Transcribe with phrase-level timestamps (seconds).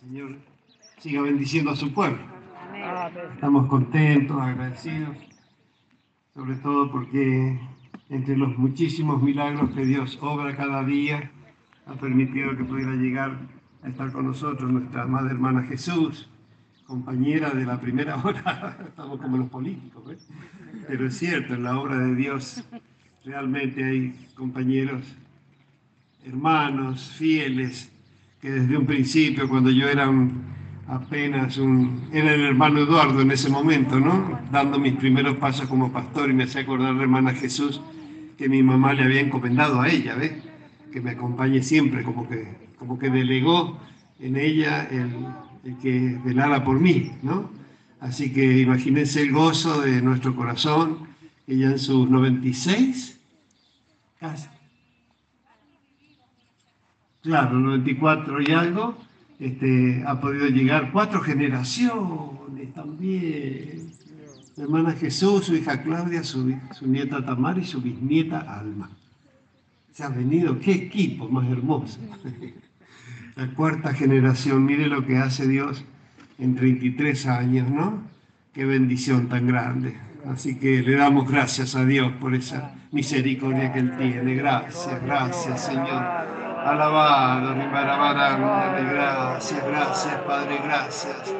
[0.00, 0.36] Señor
[0.98, 2.18] siga bendiciendo a su pueblo.
[3.34, 5.16] Estamos contentos, agradecidos,
[6.34, 7.58] sobre todo porque
[8.08, 11.30] entre los muchísimos milagros que Dios obra cada día,
[11.86, 13.38] ha permitido que pudiera llegar
[13.82, 16.28] a estar con nosotros nuestra madre hermana Jesús,
[16.86, 20.28] compañera de la primera hora, estamos como los políticos, ¿ves?
[20.86, 22.64] pero es cierto, en la obra de Dios
[23.24, 25.02] realmente hay compañeros,
[26.24, 27.92] hermanos, fieles,
[28.40, 30.10] que desde un principio, cuando yo era
[30.86, 34.40] apenas un, era el hermano Eduardo en ese momento, ¿no?
[34.50, 37.80] Dando mis primeros pasos como pastor y me hacía acordar la hermana Jesús
[38.36, 40.32] que mi mamá le había encomendado a ella, ¿ves?
[40.92, 43.78] Que me acompañe siempre, como que, como que delegó
[44.20, 45.10] en ella el,
[45.64, 47.50] el que velara por mí, ¿no?
[48.00, 51.08] Así que imagínense el gozo de nuestro corazón,
[51.48, 53.20] ella en sus 96,
[54.20, 54.48] casi,
[57.22, 58.98] claro, 94 y algo,
[59.38, 63.92] este, ha podido llegar cuatro generaciones también.
[64.56, 68.90] Mi hermana Jesús, su hija Claudia, su, su nieta Tamara y su bisnieta Alma.
[69.92, 72.00] Se ha venido, qué equipo más hermoso.
[73.36, 75.84] La cuarta generación, mire lo que hace Dios
[76.38, 78.02] en 33 años, ¿no?
[78.52, 79.96] Qué bendición tan grande.
[80.26, 84.34] Así que le damos gracias a Dios por esa misericordia que Él tiene.
[84.34, 86.47] Gracias, gracias, Señor.
[86.68, 87.54] Alabado,
[88.92, 91.34] gracias, gracias, Padre, gracias.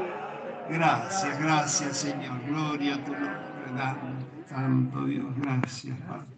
[0.70, 2.40] Gracias, gracias, Señor.
[2.46, 3.36] Gloria a tu nombre.
[4.48, 6.28] Santo Dios, gracias, Padre.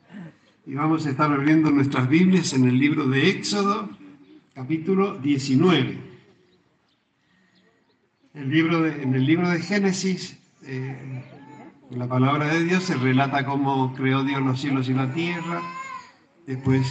[0.66, 3.90] Y vamos a estar abriendo nuestras Biblias en el libro de Éxodo,
[4.54, 5.98] capítulo 19.
[8.34, 11.22] El libro en el libro de Génesis, eh,
[11.90, 15.62] la palabra de Dios se relata cómo creó Dios los cielos y la tierra.
[16.44, 16.84] Después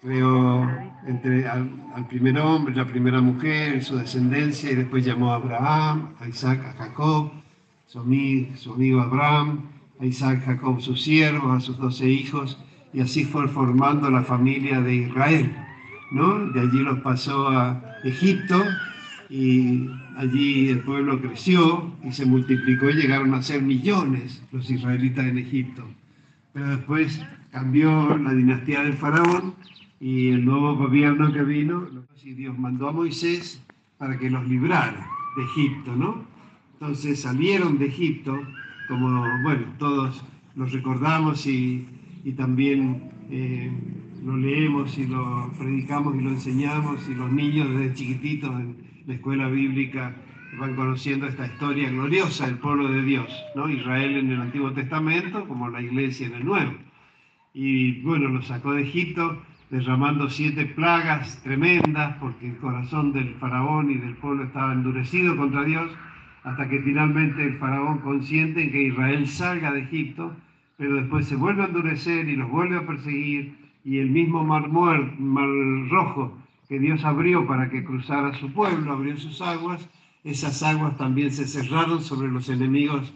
[0.00, 0.68] creó
[1.06, 6.28] entre, al, primer hombre, la primera mujer, su descendencia, y después llamó a Abraham, a
[6.28, 7.30] Isaac, a Jacob,
[7.86, 9.62] su amigo, su amigo Abraham,
[10.00, 12.58] a Isaac, Jacob, sus siervos, a sus doce hijos,
[12.92, 15.54] y así fue formando la familia de Israel.
[16.10, 16.46] ¿no?
[16.50, 18.62] De allí los pasó a Egipto
[19.28, 25.26] y allí el pueblo creció y se multiplicó y llegaron a ser millones los israelitas
[25.26, 25.84] en Egipto.
[26.52, 27.20] Pero después
[27.52, 29.54] cambió la dinastía del faraón
[30.00, 31.86] y el nuevo gobierno que vino,
[32.24, 33.62] Dios mandó a Moisés
[33.98, 35.06] para que los librara
[35.36, 36.24] de Egipto, ¿no?
[36.74, 38.40] Entonces salieron de Egipto,
[38.88, 40.24] como, bueno, todos
[40.56, 41.86] los recordamos y,
[42.24, 43.70] y también eh,
[44.24, 49.14] lo leemos y lo predicamos y lo enseñamos y los niños desde chiquititos en la
[49.14, 50.16] escuela bíblica
[50.58, 53.68] van conociendo esta historia gloriosa del pueblo de Dios, ¿no?
[53.68, 56.72] Israel en el Antiguo Testamento como la iglesia en el Nuevo.
[57.52, 63.90] Y bueno, lo sacó de Egipto derramando siete plagas tremendas, porque el corazón del faraón
[63.90, 65.90] y del pueblo estaba endurecido contra Dios,
[66.42, 70.34] hasta que finalmente el faraón consiente en que Israel salga de Egipto,
[70.76, 73.54] pero después se vuelve a endurecer y los vuelve a perseguir,
[73.84, 75.48] y el mismo mar, mar
[75.88, 76.36] rojo
[76.68, 79.88] que Dios abrió para que cruzara su pueblo, abrió sus aguas,
[80.24, 83.12] esas aguas también se cerraron sobre los enemigos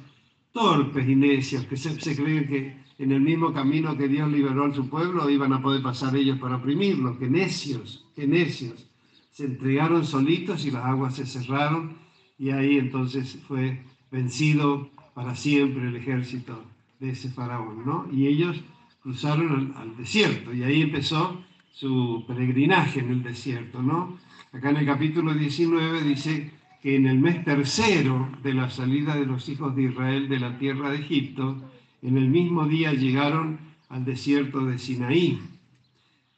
[0.53, 4.67] torpes y necios, que se, se creen que en el mismo camino que Dios liberó
[4.67, 7.19] a su pueblo, iban a poder pasar ellos para oprimirlo.
[7.19, 8.87] Que necios, que necios.
[9.33, 11.97] Se entregaron solitos y las aguas se cerraron
[12.39, 16.65] y ahí entonces fue vencido para siempre el ejército
[17.01, 18.07] de ese faraón, ¿no?
[18.13, 18.61] Y ellos
[19.03, 24.19] cruzaron al, al desierto y ahí empezó su peregrinaje en el desierto, ¿no?
[24.53, 29.27] Acá en el capítulo 19 dice que en el mes tercero de la salida de
[29.27, 31.61] los hijos de Israel de la tierra de Egipto,
[32.05, 35.41] en el mismo día llegaron al desierto de Sinaí.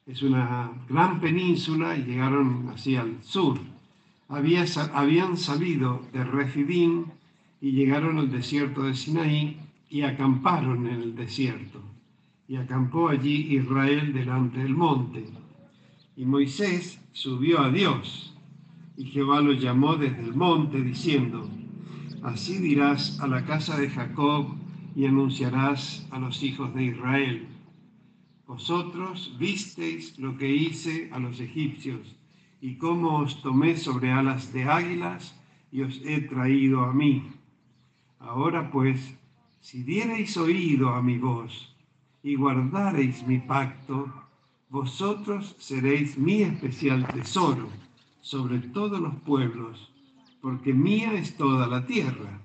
[0.06, 3.58] Es una gran península y llegaron hacia el sur.
[4.28, 7.06] habían salido de Refidim
[7.60, 9.56] y llegaron al desierto de Sinaí
[9.90, 11.82] y acamparon en el desierto.
[12.46, 15.26] Y acampó allí Israel delante del monte.
[16.16, 18.36] Y Moisés subió a Dios.
[18.96, 21.50] Y Jehová lo llamó desde el monte diciendo,
[22.22, 24.54] así dirás a la casa de Jacob
[24.96, 27.46] y anunciarás a los hijos de Israel.
[28.46, 32.16] Vosotros visteis lo que hice a los egipcios
[32.62, 35.38] y cómo os tomé sobre alas de águilas
[35.70, 37.30] y os he traído a mí.
[38.20, 39.14] Ahora pues,
[39.60, 41.76] si diereis oído a mi voz
[42.22, 44.10] y guardareis mi pacto,
[44.70, 47.68] vosotros seréis mi especial tesoro
[48.22, 49.92] sobre todos los pueblos,
[50.40, 52.40] porque mía es toda la tierra.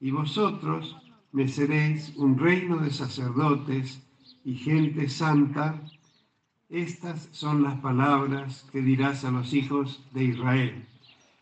[0.00, 0.96] Y vosotros
[1.32, 4.00] me seréis un reino de sacerdotes
[4.44, 5.80] y gente santa.
[6.68, 10.86] Estas son las palabras que dirás a los hijos de Israel.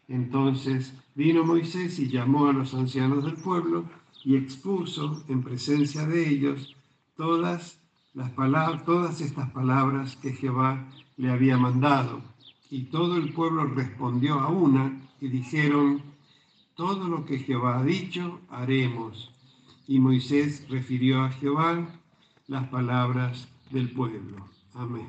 [0.08, 3.84] Entonces vino Moisés y llamó a los ancianos del pueblo
[4.24, 6.76] y expuso en presencia de ellos
[7.16, 7.78] todas
[8.14, 10.84] las palabras, todas estas palabras que Jehová
[11.16, 12.22] le había mandado.
[12.70, 16.02] Y todo el pueblo respondió a una y dijeron,
[16.74, 19.32] todo lo que Jehová ha dicho, haremos.
[19.88, 21.86] Y Moisés refirió a Jehová
[22.48, 24.46] las palabras del pueblo.
[24.74, 25.06] Amén.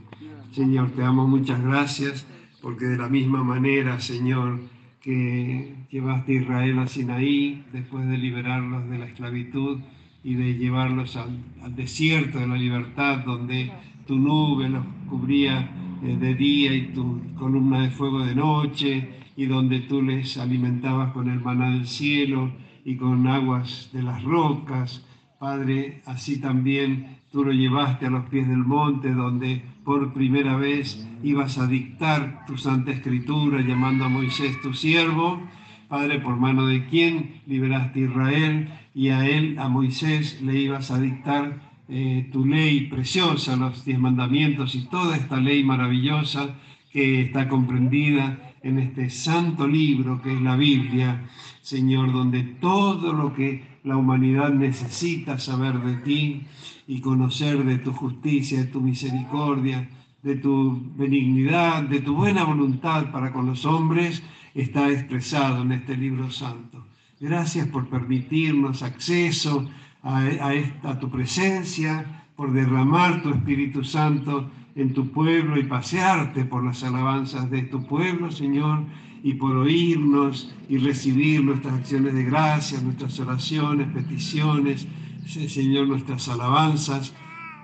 [0.51, 2.25] Señor, te amo, muchas gracias,
[2.61, 4.59] porque de la misma manera, Señor,
[5.01, 9.79] que llevaste a Israel a Sinaí después de liberarlos de la esclavitud
[10.23, 11.39] y de llevarlos al,
[11.75, 13.71] desierto de la libertad, donde
[14.05, 15.69] tu nube los cubría
[16.03, 21.13] eh, de día y tu columna de fuego de noche, y donde tú les alimentabas
[21.13, 22.51] con el maná del cielo
[22.87, 25.05] y con aguas de las rocas.
[25.37, 31.07] Padre, así también Tú lo llevaste a los pies del monte donde por primera vez
[31.21, 35.41] ibas a dictar tu santa escritura llamando a Moisés tu siervo.
[35.89, 40.89] Padre, por mano de quien liberaste a Israel y a él, a Moisés, le ibas
[40.89, 41.59] a dictar
[41.89, 46.55] eh, tu ley preciosa, los diez mandamientos y toda esta ley maravillosa
[46.91, 51.23] que está comprendida en este santo libro que es la Biblia,
[51.67, 56.43] Señor, donde todo lo que la humanidad necesita saber de ti
[56.87, 59.89] y conocer de tu justicia, de tu misericordia,
[60.23, 64.23] de tu benignidad, de tu buena voluntad para con los hombres,
[64.53, 66.85] está expresado en este libro santo.
[67.19, 69.69] Gracias por permitirnos acceso
[70.03, 76.63] a, esta, tu presencia, por derramar tu Espíritu Santo en tu pueblo y pasearte por
[76.63, 78.85] las alabanzas de tu pueblo, Señor,
[79.23, 84.87] y por oírnos y recibir nuestras acciones de gracias, nuestras oraciones, peticiones,
[85.25, 87.13] Señor, nuestras alabanzas.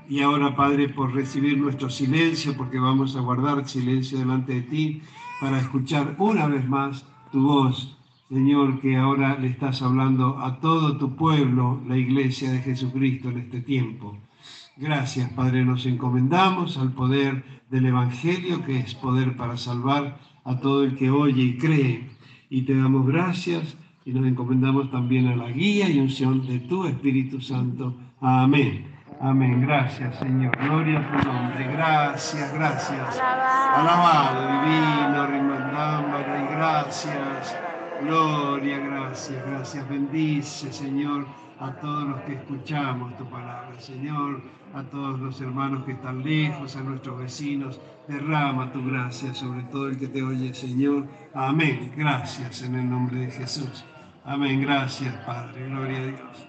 [0.09, 5.01] Y ahora, Padre, por recibir nuestro silencio, porque vamos a guardar silencio delante de ti
[5.39, 7.97] para escuchar una vez más tu voz,
[8.29, 13.39] Señor, que ahora le estás hablando a todo tu pueblo, la iglesia de Jesucristo en
[13.39, 14.17] este tiempo.
[14.75, 20.83] Gracias, Padre, nos encomendamos al poder del Evangelio, que es poder para salvar a todo
[20.83, 22.09] el que oye y cree.
[22.49, 26.85] Y te damos gracias y nos encomendamos también a la guía y unción de tu
[26.85, 27.95] Espíritu Santo.
[28.21, 28.93] Amén.
[29.19, 29.61] Amén.
[29.61, 30.51] Gracias, Señor.
[30.57, 31.67] Gloria a tu nombre.
[31.71, 33.19] Gracias, gracias.
[33.19, 37.57] Alabado, divino, rimandamba, y gracias.
[38.01, 39.87] Gloria, gracias, gracias.
[39.87, 41.25] Bendice, Señor,
[41.59, 44.41] a todos los que escuchamos tu palabra, Señor,
[44.73, 47.79] a todos los hermanos que están lejos, a nuestros vecinos.
[48.07, 51.07] Derrama tu gracia sobre todo el que te oye, Señor.
[51.33, 51.91] Amén.
[51.95, 53.85] Gracias en el nombre de Jesús.
[54.25, 54.61] Amén.
[54.61, 55.67] Gracias, Padre.
[55.69, 56.47] Gloria a Dios.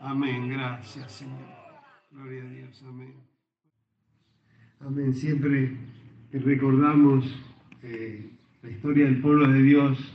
[0.00, 0.48] Amén.
[0.48, 1.38] Gracias, Señor.
[2.10, 2.84] Gloria a Dios.
[2.86, 3.14] Amén.
[4.80, 5.14] Amén.
[5.14, 5.76] Siempre
[6.32, 7.24] recordamos
[7.82, 8.30] eh,
[8.62, 10.12] la historia del pueblo de Dios,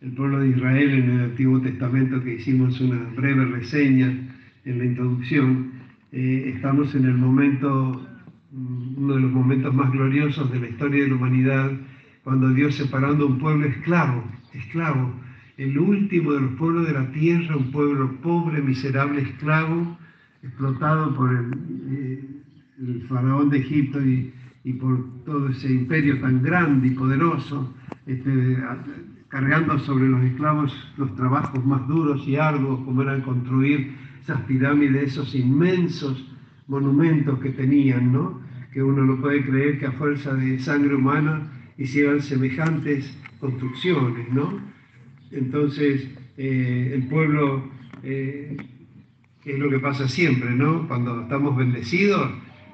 [0.00, 4.06] el pueblo de Israel en el Antiguo Testamento, que hicimos una breve reseña
[4.64, 5.71] en la introducción.
[6.12, 8.06] Eh, estamos en el momento,
[8.52, 11.72] mm, uno de los momentos más gloriosos de la historia de la humanidad,
[12.22, 14.22] cuando Dios separando un pueblo esclavo,
[14.52, 15.10] esclavo,
[15.56, 19.96] el último de los pueblos de la tierra, un pueblo pobre, miserable, esclavo,
[20.42, 21.50] explotado por el,
[21.88, 24.34] eh, faraón de Egipto y,
[24.74, 27.74] por todo ese imperio tan grande y poderoso,
[28.06, 28.58] este,
[29.28, 33.92] cargando sobre los esclavos los trabajos más duros y arduos, como eran construir
[34.22, 36.24] esas pirámides, esos inmensos
[36.68, 38.40] monumentos que tenían, ¿no?
[38.72, 44.60] que uno no puede creer que a fuerza de sangre humana hicieran semejantes construcciones, ¿no?
[45.30, 47.68] Entonces, eh, el pueblo,
[48.02, 48.56] eh,
[49.42, 50.88] que es lo que pasa siempre, ¿no?
[50.88, 52.30] Cuando estamos bendecidos,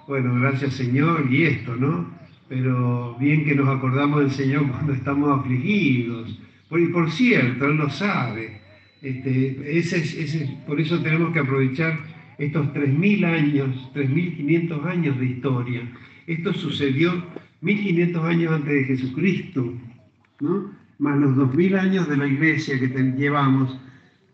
[0.07, 2.07] bueno, gracias Señor y esto, ¿no?
[2.49, 6.39] Pero bien que nos acordamos del Señor cuando estamos afligidos.
[6.71, 8.61] Y por cierto, Él lo sabe.
[9.03, 11.99] Este, ese, por eso tenemos que aprovechar
[12.39, 15.83] estos 3.000 años, 3.500 años de historia.
[16.27, 17.13] Esto sucedió
[17.63, 19.75] 1.500 años antes de Jesucristo,
[20.41, 20.71] ¿no?
[20.99, 23.79] más los 2.000 años de la iglesia que llevamos,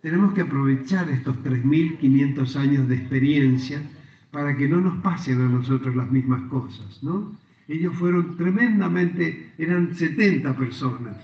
[0.01, 3.83] tenemos que aprovechar estos 3.500 años de experiencia
[4.31, 7.39] para que no nos pasen a nosotros las mismas cosas, ¿no?
[7.69, 11.17] Ellos fueron tremendamente, eran 70 personas,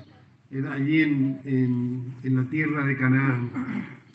[0.73, 3.51] allí en, en la tierra de Canaán,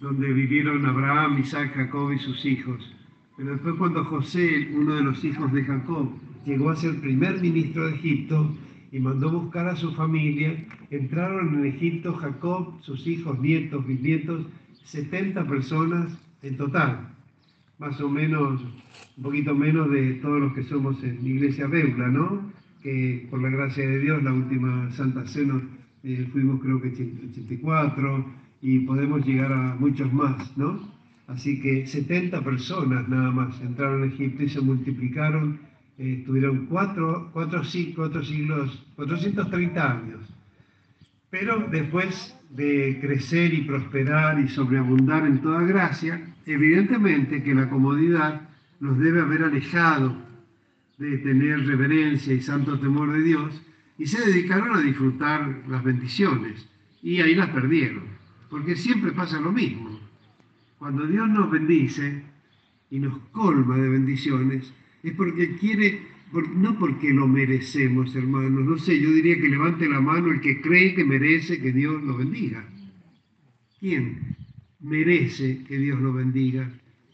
[0.02, 2.94] donde vivieron Abraham, Isaac, Jacob y sus hijos.
[3.38, 6.10] Pero después cuando José, uno de los hijos de Jacob,
[6.46, 8.56] llegó a ser primer ministro de Egipto,
[8.96, 10.56] y mandó buscar a su familia.
[10.90, 14.46] Entraron en Egipto Jacob, sus hijos, nietos, bisnietos,
[14.86, 17.10] 70 personas en total,
[17.78, 18.62] más o menos,
[19.18, 22.50] un poquito menos de todos los que somos en la iglesia Beula, ¿no?
[22.82, 25.62] Que por la gracia de Dios, la última Santa Cena
[26.06, 28.26] eh, fuimos creo que 84
[28.62, 30.80] y podemos llegar a muchos más, ¿no?
[31.28, 35.60] Así que 70 personas nada más entraron a Egipto y se multiplicaron,
[35.98, 37.64] eh, tuvieron cuatro, cuatro,
[37.96, 40.20] cuatro siglos, 430 años.
[41.32, 48.48] Pero después de crecer y prosperar y sobreabundar en toda gracia, evidentemente que la comodidad
[48.80, 50.16] nos debe haber alejado
[51.00, 53.62] de tener reverencia y santo temor de Dios
[53.98, 56.68] y se dedicaron a disfrutar las bendiciones
[57.02, 58.04] y ahí las perdieron,
[58.50, 60.00] porque siempre pasa lo mismo.
[60.78, 62.24] Cuando Dios nos bendice
[62.90, 64.74] y nos colma de bendiciones,
[65.04, 66.02] es porque quiere,
[66.56, 70.62] no porque lo merecemos, hermanos, no sé, yo diría que levante la mano el que
[70.62, 72.66] cree que merece que Dios lo bendiga.
[73.80, 74.36] ¿Quién
[74.80, 76.70] merece que Dios lo bendiga?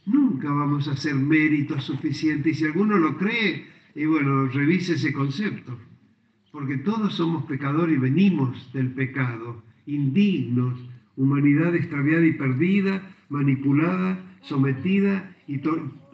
[0.05, 5.13] Nunca vamos a hacer méritos suficientes y si alguno lo cree, y bueno, revise ese
[5.13, 5.77] concepto
[6.51, 10.79] porque todos somos pecadores y venimos del pecado, indignos,
[11.15, 15.61] humanidad extraviada y perdida, manipulada, sometida y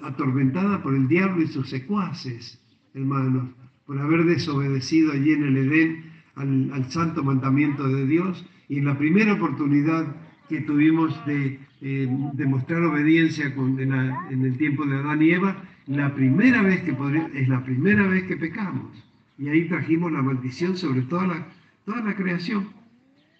[0.04, 2.62] atormentada por el diablo y sus secuaces,
[2.94, 3.50] hermanos,
[3.86, 8.98] por haber desobedecido allí en el Edén al, santo mandamiento de Dios y en la
[8.98, 10.16] primera oportunidad
[10.50, 16.62] que tuvimos de eh, demostrar obediencia en, el tiempo de Adán y Eva, la primera
[16.62, 16.96] vez que
[17.34, 19.07] es la primera vez que pecamos.
[19.38, 21.48] Y ahí trajimos la maldición sobre toda la,
[21.86, 22.70] toda la creación.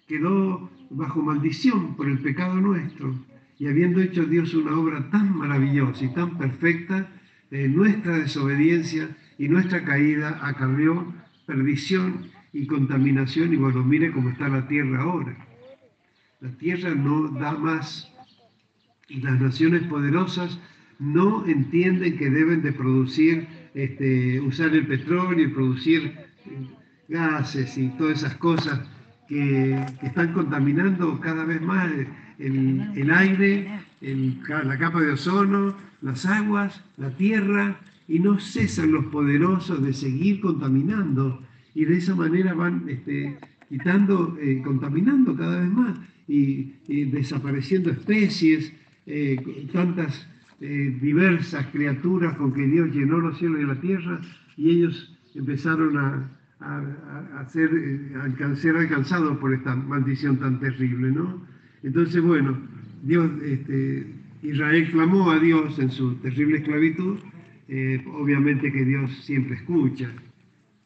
[0.06, 3.14] Quedó bajo maldición por el pecado nuestro.
[3.58, 7.08] Y habiendo hecho Dios una obra tan maravillosa y tan perfecta,
[7.50, 11.12] eh, nuestra desobediencia y nuestra caída acarreó
[11.46, 13.52] perdición y contaminación.
[13.52, 15.36] Y bueno, mire cómo está la tierra ahora.
[16.40, 18.12] La tierra no da más.
[19.08, 20.60] Y las naciones poderosas
[20.98, 26.12] no entienden que deben de producir este, usar el petróleo y producir
[27.08, 28.80] gases y todas esas cosas
[29.28, 31.90] que, están contaminando cada vez más
[32.38, 39.82] el, aire, la capa de ozono, las aguas, la tierra, y no cesan los poderosos
[39.82, 41.42] de seguir contaminando.
[41.74, 48.72] Y de esa manera van este, quitando, eh, contaminando cada vez más y, desapareciendo especies,
[49.06, 50.26] eh, tantas
[50.60, 54.20] eh, diversas criaturas con que Dios llenó los cielos y la tierra
[54.56, 61.40] y ellos empezaron a, ser, eh, ser alcanzados por esta maldición tan terrible, ¿no?
[61.84, 62.58] Entonces, bueno,
[63.04, 64.12] Dios, este,
[64.42, 67.18] Israel clamó a Dios en su terrible esclavitud,
[67.68, 70.10] eh, obviamente que Dios siempre escucha,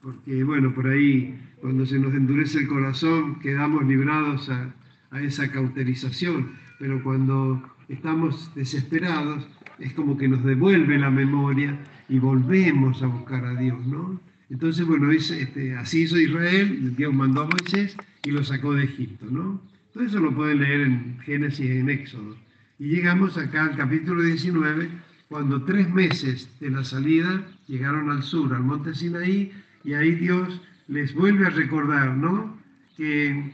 [0.03, 4.75] porque, bueno, por ahí, cuando se nos endurece el corazón, quedamos librados a,
[5.13, 9.49] a esa cauterización, pero cuando estamos desesperados,
[9.79, 14.21] es como que nos devuelve la memoria y volvemos a buscar a Dios, ¿no?
[14.51, 19.27] Entonces, bueno, este, así hizo Israel, Dios mandó a Moisés y lo sacó de Egipto,
[19.31, 19.61] ¿no?
[19.95, 22.37] Todo eso lo pueden leer en Génesis y en Éxodo.
[22.79, 24.91] Y llegamos acá al capítulo 19,
[25.29, 29.53] cuando tres meses de la salida llegaron al sur, al monte Sinaí,
[29.85, 32.57] y ahí Dios les vuelve a recordar, ¿no?
[32.97, 33.53] Que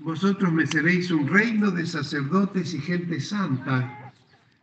[0.00, 3.97] vosotros me seréis un reino de sacerdotes y gente santa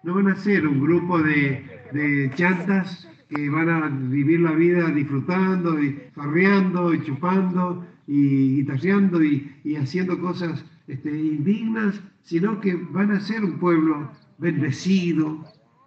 [0.06, 4.92] no van a ser un grupo de, de chantas que van a vivir la vida
[4.92, 12.76] disfrutando y farreando y chupando y guitarreando y, y, haciendo cosas este, indignas, sino que
[12.76, 15.44] van a ser un pueblo bendecido,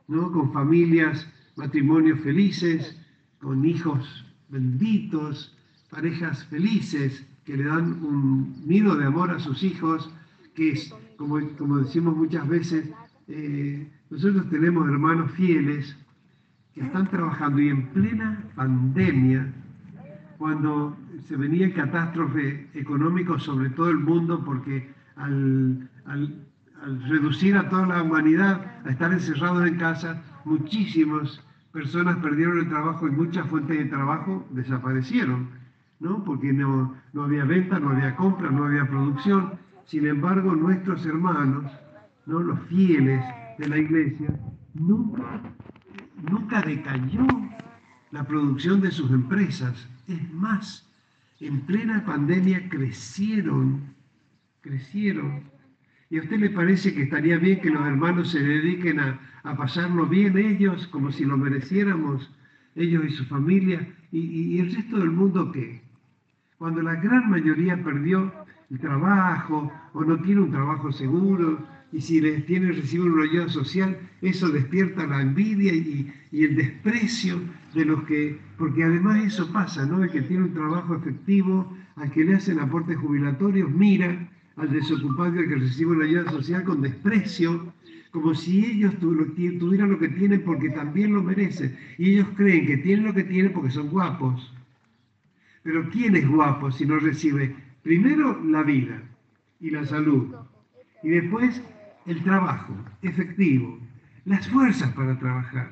[0.08, 0.32] ¿no?
[0.32, 3.00] con familias, matrimonios felices,
[3.40, 5.56] con hijos benditos,
[5.90, 10.12] parejas felices que le dan un nido de amor a sus hijos,
[10.56, 12.90] que es, como, como decimos muchas veces,
[13.28, 15.96] eh, nosotros tenemos hermanos fieles
[16.74, 19.52] que están trabajando y en plena pandemia,
[20.38, 20.96] cuando
[21.26, 25.88] se venía catástrofe económico sobre todo el mundo, porque al,
[27.08, 33.06] reducir a toda la humanidad a estar encerrados en casa, muchísimas personas perdieron el trabajo
[33.08, 35.48] y muchas fuentes de trabajo desaparecieron,
[36.00, 36.24] ¿no?
[36.24, 39.54] porque no, no había venta, no había compra, no había producción.
[39.84, 41.64] Sin embargo, nuestros hermanos,
[42.26, 42.40] ¿no?
[42.40, 43.22] los fieles
[43.58, 44.28] de la iglesia,
[44.74, 45.42] nunca,
[46.30, 47.26] nunca decayó
[48.12, 49.88] la producción de sus empresas.
[50.06, 50.88] Es más,
[51.40, 53.94] en plena pandemia crecieron,
[54.60, 55.42] crecieron.
[56.10, 59.20] ¿Y a usted le parece que estaría bien que los hermanos se dediquen a,
[59.56, 62.30] pasarlo bien ellos, como si lo mereciéramos,
[62.74, 63.86] ellos y su familia?
[64.12, 65.82] ¿Y, y el resto del mundo qué?
[66.58, 68.32] Cuando la gran mayoría perdió
[68.70, 73.48] el trabajo o no tiene un trabajo seguro y si les tiene recibe una ayuda
[73.48, 77.40] social, eso despierta la envidia y, el desprecio
[77.74, 80.02] de los que, porque además eso pasa, ¿no?
[80.02, 85.34] El que tiene un trabajo efectivo, al que le hacen aportes jubilatorios, mira al desocupado
[85.34, 87.72] y al que recibe una ayuda social con desprecio,
[88.10, 91.76] como si ellos tuvieran lo que tienen porque también lo merecen.
[91.96, 94.52] Y ellos creen que tienen lo que tienen porque son guapos.
[95.62, 99.02] Pero ¿quién es guapo si no recibe primero la vida
[99.60, 100.34] y la salud?
[101.02, 101.62] Y después
[102.06, 103.78] el trabajo efectivo,
[104.24, 105.70] las fuerzas para trabajar.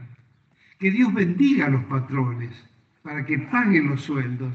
[0.79, 2.53] Que Dios bendiga a los patrones
[3.03, 4.53] para que paguen los sueldos.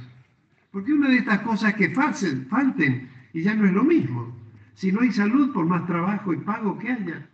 [0.72, 4.36] Porque una de estas cosas que falten, falten y ya no es lo mismo.
[4.76, 7.28] Si no hay salud, por más trabajo y pago que haya.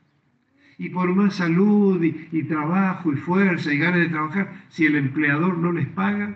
[0.77, 4.95] Y por más salud y, y trabajo y fuerza y ganas de trabajar, si el
[4.95, 6.35] empleador no les paga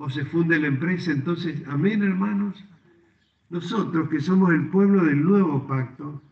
[0.00, 2.64] o se funde la empresa, entonces, amén hermanos.
[3.50, 6.22] Nosotros que somos el pueblo del nuevo pacto,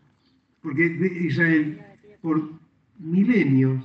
[0.61, 0.85] porque
[1.21, 1.81] Israel
[2.21, 2.51] por
[2.97, 3.83] milenios,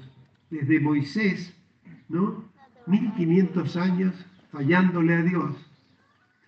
[0.50, 1.56] desde Moisés,
[2.08, 2.44] ¿no?
[2.86, 5.54] 1500 años fallándole a Dios.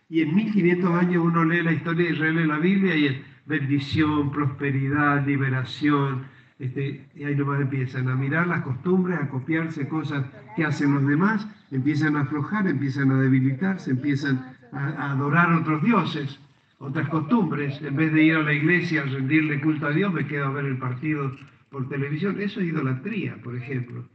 [0.09, 3.17] Y en 1500 años uno lee la historia de Israel en la Biblia y es
[3.47, 6.27] bendición, prosperidad, liberación.
[6.59, 11.07] Este, y ahí nomás empiezan a mirar las costumbres, a copiarse cosas que hacen los
[11.07, 16.39] demás, empiezan a aflojar, empiezan a debilitarse, empiezan a, a adorar otros dioses
[16.79, 17.81] otras costumbres.
[17.83, 20.51] En vez de ir a la iglesia a rendirle culto a Dios, me quedo a
[20.51, 21.37] ver el partido
[21.71, 22.41] por televisión.
[22.41, 24.09] Eso es idolatría, por ejemplo.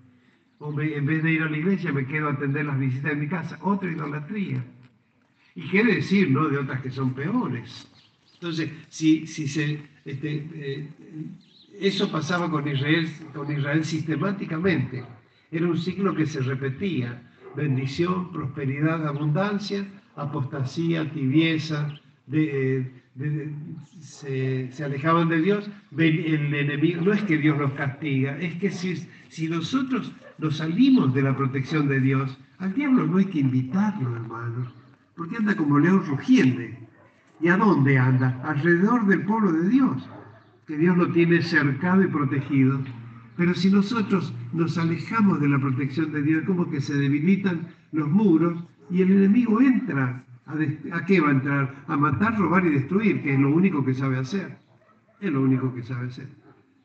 [0.60, 3.20] O en vez de ir a la iglesia, me quedo a atender las visitas en
[3.20, 3.58] mi casa.
[3.62, 4.64] Otra idolatría.
[5.56, 6.48] Y quiere decir, ¿no?
[6.48, 7.92] De otras que son peores.
[8.36, 10.90] Entonces, si, si se, este, eh,
[11.80, 15.04] eso pasaba con Israel, con Israel sistemáticamente.
[15.52, 17.22] Era un ciclo que se repetía.
[17.56, 22.00] Bendición, prosperidad, abundancia, apostasía, tibieza,
[24.00, 28.96] se, alejaban de Dios, el enemigo, no es que Dios los castiga, es que si,
[29.30, 34.16] si nosotros nos salimos de la protección de Dios, al diablo no hay que invitarlo,
[34.16, 34.74] hermanos,
[35.16, 36.78] porque anda como león rugiente.
[37.42, 38.40] ¿Y a dónde anda?
[38.44, 40.08] Alrededor del pueblo de Dios,
[40.68, 42.80] que Dios lo tiene cercado y protegido.
[43.36, 48.08] Pero si nosotros nos alejamos de la protección de Dios, como que se debilitan los
[48.10, 50.24] muros y el enemigo entra
[50.92, 51.84] ¿A, qué va a entrar?
[51.88, 54.58] A matar, robar y destruir, que es lo único que sabe hacer.
[55.20, 56.28] Es lo único que sabe hacer.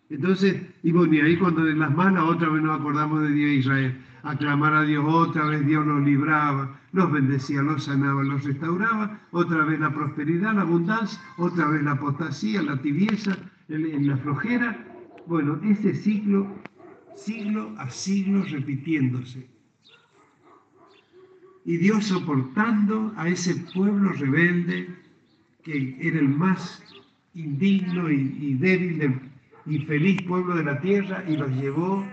[0.09, 3.51] Entonces, y bueno, y ahí cuando en las manos otra vez nos acordamos de Dios
[3.51, 4.01] e Israel.
[4.23, 9.65] Aclamar a Dios otra vez, Dios nos libraba, nos bendecía, los sanaba, los restauraba, otra
[9.65, 13.37] vez la prosperidad, la abundancia, otra vez la apostasía, la tibieza,
[13.69, 14.85] la flojera.
[15.27, 16.47] Bueno, ese ciclo,
[17.15, 19.56] siglo a siglo repitiéndose
[21.67, 24.89] y Dios soportando a ese pueblo rebelde
[25.65, 26.81] que era el más
[27.35, 29.21] indigno y, débil
[29.67, 32.07] y feliz pueblo de la tierra y los llevó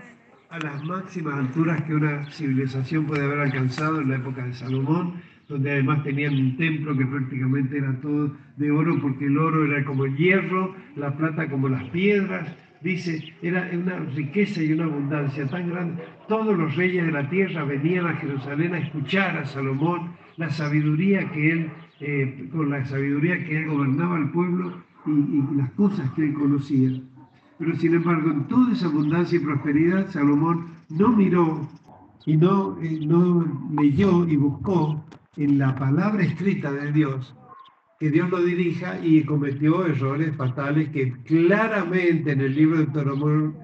[0.50, 5.22] a las máximas alturas que una civilización puede haber alcanzado en la época de Salomón,
[5.48, 9.84] donde además tenían un templo que prácticamente era todo de oro, porque el oro era
[9.84, 12.52] como el hierro, la plata como las piedras,
[12.84, 16.04] dice, era una riqueza y una abundancia tan grande.
[16.28, 21.28] Todos los reyes de la tierra venían a Jerusalén a escuchar a Salomón, la sabiduría
[21.32, 21.70] que él,
[22.00, 24.74] eh, con la sabiduría que él gobernaba al pueblo
[25.06, 26.90] y, las cosas que él conocía.
[27.58, 31.66] Pero sin embargo, en toda esa abundancia y prosperidad, Salomón no miró
[32.26, 33.46] y no, eh, no
[33.80, 35.02] leyó y buscó
[35.36, 37.34] en la palabra escrita de Dios
[38.04, 42.84] que Dios lo dirija y cometió errores fatales que claramente en el libro de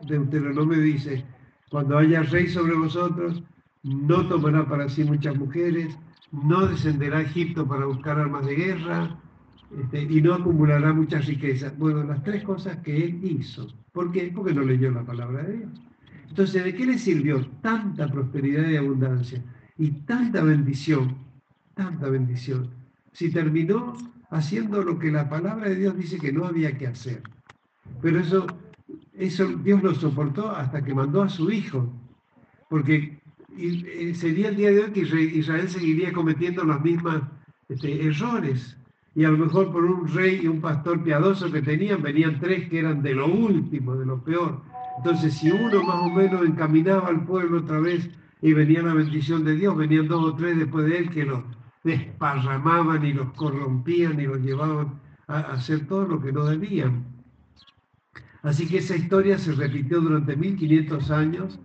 [0.08, 1.26] Deuteronomio, dice,
[1.68, 3.42] cuando haya rey sobre vosotros,
[3.82, 5.94] no tomará para sí muchas mujeres,
[6.32, 9.20] no descenderá a Egipto para buscar armas de guerra
[9.78, 11.76] este, y no acumulará muchas riquezas.
[11.76, 13.68] Bueno, las tres cosas que él hizo.
[13.92, 14.32] ¿Por qué?
[14.34, 15.82] Porque no leyó la palabra de Dios.
[16.30, 19.44] Entonces, ¿de qué le sirvió tanta prosperidad y abundancia
[19.76, 21.14] y tanta bendición?
[21.74, 22.70] Tanta bendición.
[23.12, 23.98] Si terminó
[24.30, 27.22] haciendo lo que la palabra de Dios dice que no había que hacer.
[28.00, 28.46] Pero eso,
[29.14, 31.92] eso Dios lo soportó hasta que mandó a su hijo,
[32.68, 33.20] porque
[33.58, 37.22] eh, sería el día de hoy que Israel seguiría cometiendo los mismos
[37.68, 38.76] este, errores.
[39.16, 42.68] Y a lo mejor por un rey y un pastor piadoso que tenían, venían tres
[42.68, 44.62] que eran de lo último, de lo peor.
[44.98, 48.08] Entonces, si uno más o menos encaminaba al pueblo otra vez
[48.40, 51.44] y venía la bendición de Dios, venían dos o tres después de él que lo,
[51.84, 57.04] desparramaban y los corrompían y los llevaban a hacer todo lo que no debían.
[58.42, 61.58] Así que esa historia se repitió durante 1500 años,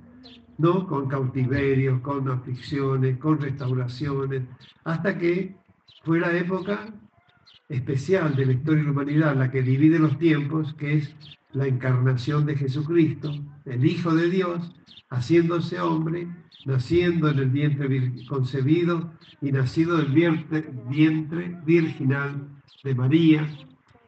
[0.57, 0.87] ¿no?
[0.87, 4.43] Con cautiverios, con aflicciones, con restauraciones,
[4.83, 5.55] hasta que
[6.03, 6.93] fue la época
[7.69, 11.15] especial de la historia de la humanidad, la que divide los tiempos, que es
[11.53, 13.31] la encarnación de Jesucristo,
[13.65, 14.75] el Hijo de Dios,
[15.09, 16.27] haciéndose hombre,
[16.65, 22.47] naciendo en el vientre concebido y nacido del vientre, vientre virginal
[22.83, 23.47] de María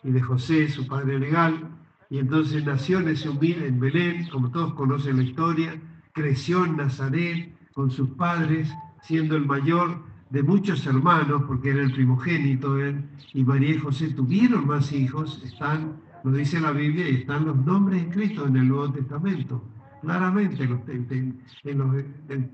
[0.03, 1.69] y de José, su padre legal,
[2.09, 5.79] y entonces nació en ese humilde en Belén, como todos conocen la historia,
[6.13, 11.93] creció en Nazaret con sus padres, siendo el mayor de muchos hermanos, porque era el
[11.93, 17.15] primogénito él, y María y José tuvieron más hijos, están, lo dice la Biblia, y
[17.17, 19.63] están los nombres escritos en el Nuevo Testamento,
[20.07, 22.51] claramente en, los, en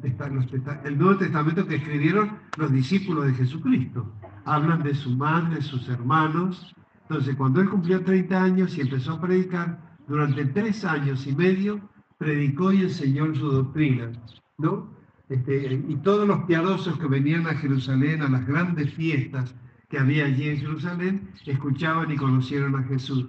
[0.85, 4.11] el Nuevo Testamento que escribieron los discípulos de Jesucristo.
[4.45, 6.75] Hablan de su madre, de sus hermanos.
[7.03, 11.79] Entonces, cuando él cumplió 30 años y empezó a predicar, durante tres años y medio,
[12.17, 14.11] predicó y enseñó su doctrina,
[14.57, 14.91] ¿no?
[15.29, 19.53] Este, y todos los piadosos que venían a Jerusalén a las grandes fiestas
[19.89, 23.27] que había allí en Jerusalén, escuchaban y conocieron a Jesús.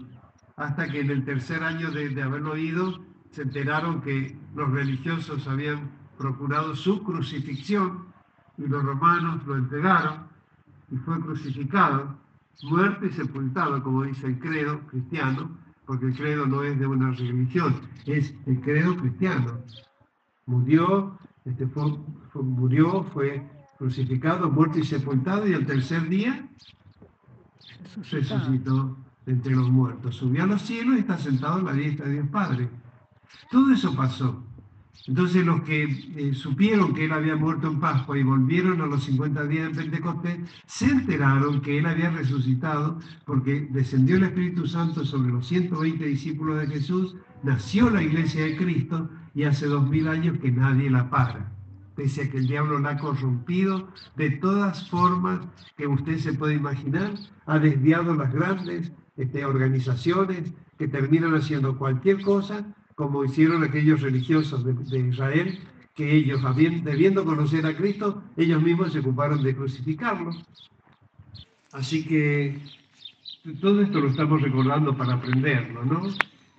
[0.57, 3.05] Hasta que en el tercer año de, de haberlo oído,
[3.35, 8.07] se enteraron que los religiosos habían procurado su crucifixión
[8.57, 10.29] y los romanos lo entregaron
[10.91, 12.17] y fue crucificado,
[12.63, 15.51] muerto y sepultado, como dice el credo cristiano,
[15.87, 17.75] porque el credo no es de una religión,
[18.07, 19.59] es el credo cristiano.
[20.47, 21.99] Murió este fue,
[22.35, 26.49] murió, fue crucificado, muerto y sepultado, y el tercer día
[28.11, 30.17] resucitó entre los muertos.
[30.17, 32.71] Subió a los cielos y está sentado en la diestra de Dios Padre.
[33.51, 34.43] Todo eso pasó.
[35.07, 39.05] Entonces los que eh, supieron que él había muerto en Pascua y volvieron a los
[39.05, 45.05] 50 días de Pentecostés, se enteraron que él había resucitado porque descendió el Espíritu Santo
[45.05, 50.09] sobre los 120 discípulos de Jesús, nació la iglesia de Cristo y hace dos mil
[50.09, 51.53] años que nadie la para,
[51.97, 55.41] pese a que el diablo la ha corrompido de todas formas
[55.77, 57.13] que usted se puede imaginar,
[57.45, 64.65] ha desviado las grandes este, organizaciones que terminan haciendo cualquier cosa, como hicieron aquellos religiosos
[64.65, 65.59] de, Israel,
[65.95, 66.41] que ellos,
[66.83, 70.33] debiendo conocer a Cristo, ellos mismos se ocuparon de crucificarlo.
[71.73, 72.59] Así que
[73.61, 76.03] todo esto lo estamos recordando para aprenderlo, ¿no?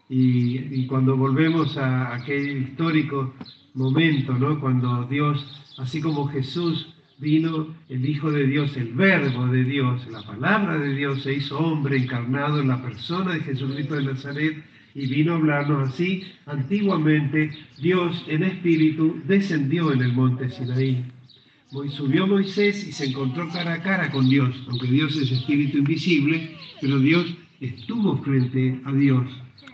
[0.07, 3.33] Y, cuando volvemos a aquel histórico
[3.73, 4.59] momento, ¿no?
[4.59, 10.21] Cuando Dios, así como Jesús vino, el Hijo de Dios, el Verbo de Dios, la
[10.21, 14.63] palabra de Dios se hizo hombre encarnado en la persona de Jesucristo de Nazaret
[14.95, 16.23] y vino a hablarnos así.
[16.47, 21.05] Antiguamente Dios en espíritu descendió en el monte Sinaí.
[21.89, 26.55] Subió Moisés y se encontró cara a cara con Dios, aunque Dios es espíritu invisible,
[26.81, 29.25] pero Dios estuvo frente a Dios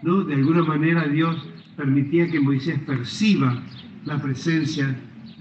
[0.01, 0.23] ¿no?
[0.23, 1.35] De alguna manera Dios
[1.75, 3.61] permitía que Moisés perciba
[4.05, 4.95] la presencia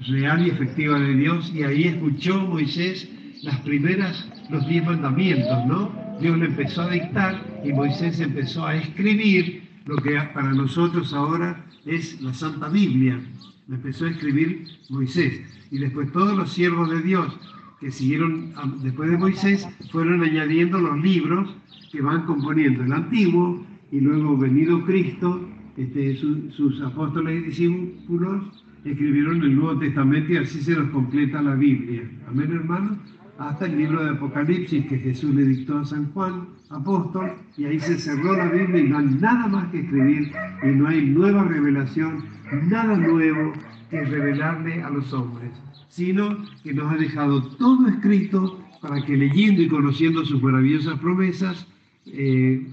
[0.06, 3.08] real y efectiva de Dios y ahí escuchó Moisés
[3.42, 5.92] las primeras, los diez mandamientos, ¿no?
[6.20, 11.64] Dios le empezó a dictar y Moisés empezó a escribir lo que para nosotros ahora
[11.86, 13.20] es la Santa Biblia.
[13.68, 15.42] Le empezó a escribir Moisés.
[15.70, 17.38] Y después todos los siervos de Dios
[17.80, 21.56] que siguieron después de Moisés fueron añadiendo los libros
[21.90, 29.42] que van componiendo el Antiguo, y luego venido Cristo, este, sus apóstoles y discípulos escribieron
[29.42, 32.08] el Nuevo Testamento y así se nos completa la Biblia.
[32.28, 32.98] Amén, hermanos.
[33.38, 37.80] Hasta el libro de Apocalipsis que Jesús le dictó a San Juan, apóstol, y ahí
[37.80, 41.44] se cerró la Biblia y no hay nada más que escribir y no hay nueva
[41.44, 42.24] revelación,
[42.68, 43.52] nada nuevo
[43.90, 45.50] que revelarle a los hombres,
[45.88, 51.66] sino que nos ha dejado todo escrito para que leyendo y conociendo sus maravillosas promesas,
[52.06, 52.66] eh,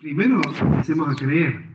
[0.00, 1.66] primero empecemos a creer,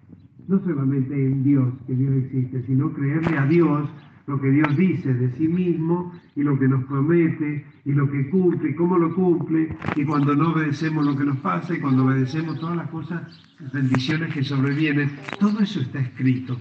[0.47, 3.89] no solamente en Dios, que Dios existe, sino creerle a Dios
[4.31, 8.29] lo que Dios dice de sí mismo y lo que nos promete y lo que
[8.29, 12.57] cumple cómo lo cumple y cuando no obedecemos lo que nos pasa y cuando obedecemos
[12.57, 13.23] todas las cosas,
[13.59, 16.57] las bendiciones que sobrevienen, todo eso está escrito.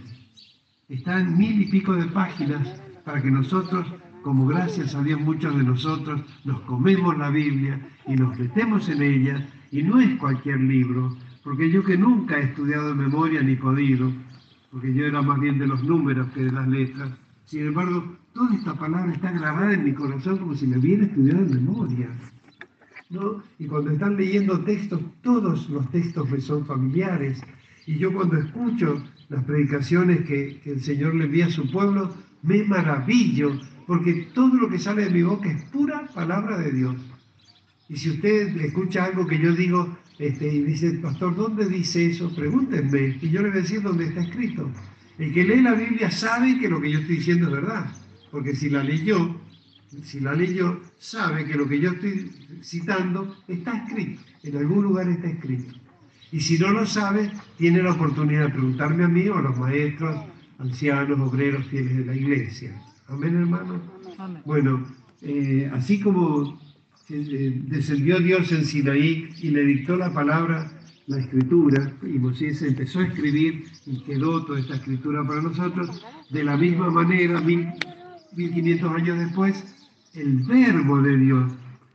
[0.88, 2.66] Está en mil y pico de páginas
[3.04, 3.86] para que nosotros,
[4.22, 7.78] como gracias a Dios muchos de nosotros, nos comemos la Biblia
[8.08, 12.46] y nos metemos en ella y no es cualquier libro, porque yo que nunca he
[12.46, 14.10] estudiado de memoria ni podido,
[14.72, 17.12] porque yo era más bien de los números que de las letras,
[17.50, 21.44] sin embargo, toda esta palabra está grabada en mi corazón como si la hubiera estudiado
[21.44, 22.08] de memoria.
[23.08, 23.42] ¿no?
[23.58, 27.42] Y cuando están leyendo textos, todos los textos me son familiares.
[27.86, 32.14] Y yo cuando escucho las predicaciones que, que el Señor le envía a su pueblo,
[32.44, 36.94] me maravillo, porque todo lo que sale de mi boca es pura palabra de Dios.
[37.88, 42.32] Y si usted escucha algo que yo digo, este, y dice, pastor, ¿dónde dice eso?
[42.32, 44.70] Pregúntenme, y yo le voy a decir dónde está escrito.
[45.20, 47.92] El que lee la Biblia sabe que lo que yo estoy diciendo es verdad,
[48.30, 49.38] porque si la leyó,
[50.02, 52.30] si la leyó, sabe que lo que yo estoy
[52.62, 55.74] citando está escrito, en algún lugar está escrito.
[56.32, 59.58] Y si no lo sabe, tiene la oportunidad de preguntarme a mí o a los
[59.58, 60.24] maestros,
[60.58, 62.82] ancianos, obreros, fieles de la iglesia.
[63.08, 63.78] Amén, hermano.
[64.46, 64.86] Bueno,
[65.20, 66.58] eh, así como
[67.10, 70.79] eh, descendió Dios en Sinaí y le dictó la palabra,
[71.10, 76.44] la escritura, y Moisés empezó a escribir y quedó toda esta escritura para nosotros, de
[76.44, 77.66] la misma manera, mil,
[78.36, 79.64] 1500 años después,
[80.14, 81.52] el verbo de Dios,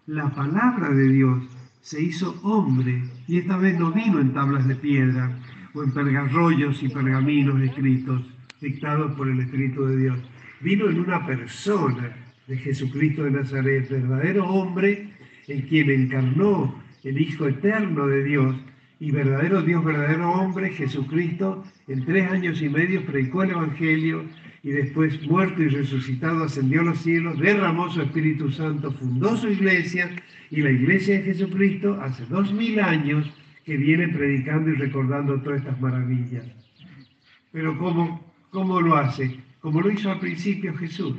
[0.07, 1.43] la palabra de Dios,
[1.79, 5.39] se hizo hombre y esta vez no vino en tablas de piedra
[5.73, 8.21] o en pergarrollos y pergaminos escritos,
[8.59, 10.19] dictados por el Espíritu de Dios.
[10.59, 15.13] Vino en una persona de Jesucristo de Nazaret, verdadero hombre
[15.47, 18.55] en quien encarnó el Hijo eterno de Dios
[18.99, 24.25] y verdadero Dios, verdadero hombre, Jesucristo, en tres años y medio predicó el Evangelio
[24.63, 29.49] y después muerto y resucitado ascendió a los cielos, derramó su Espíritu Santo, fundó su
[29.49, 30.09] iglesia
[30.49, 33.29] y la iglesia de Jesucristo hace dos mil años
[33.65, 36.45] que viene predicando y recordando todas estas maravillas.
[37.51, 39.39] Pero ¿cómo, cómo lo hace?
[39.59, 41.17] Como lo hizo al principio Jesús.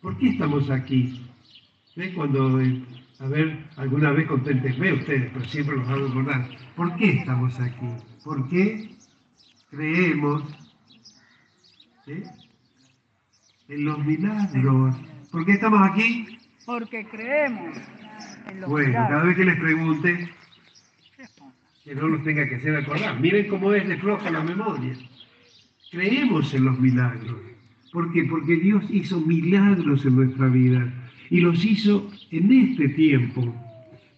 [0.00, 1.20] ¿Por qué estamos aquí?
[2.14, 2.60] Cuando,
[3.22, 6.48] a ver, alguna vez conténtenme ustedes, pero siempre los hago recordar.
[6.74, 7.86] ¿Por qué estamos aquí?
[8.24, 8.90] ¿Por qué
[9.70, 10.42] creemos
[13.68, 14.96] en los milagros?
[15.30, 16.36] ¿Por qué estamos aquí?
[16.66, 17.78] Porque creemos
[18.48, 20.30] en los bueno, cada vez que les pregunte,
[21.84, 23.20] que no los tenga que hacer acordar.
[23.20, 24.94] Miren cómo es de floja la memoria.
[25.92, 27.40] Creemos en los milagros.
[27.92, 28.24] ¿Por qué?
[28.24, 30.92] Porque Dios hizo milagros en nuestra vida
[31.32, 33.42] y los hizo en este tiempo.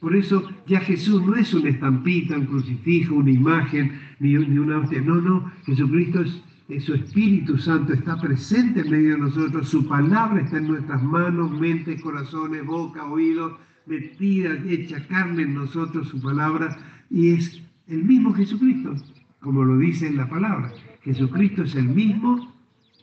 [0.00, 5.00] Por eso ya Jesús no es una estampita, un crucifijo, una imagen, ni, una hostia.
[5.00, 10.40] No, no, Jesucristo es, su Espíritu Santo, está presente en medio de nosotros, su palabra
[10.42, 13.52] está en nuestras manos, mentes, corazones, boca, oídos,
[13.86, 16.76] metida, hecha carne en nosotros, su palabra,
[17.10, 18.96] y es el mismo Jesucristo,
[19.40, 20.72] como lo dice en la palabra.
[21.02, 22.52] Jesucristo es el mismo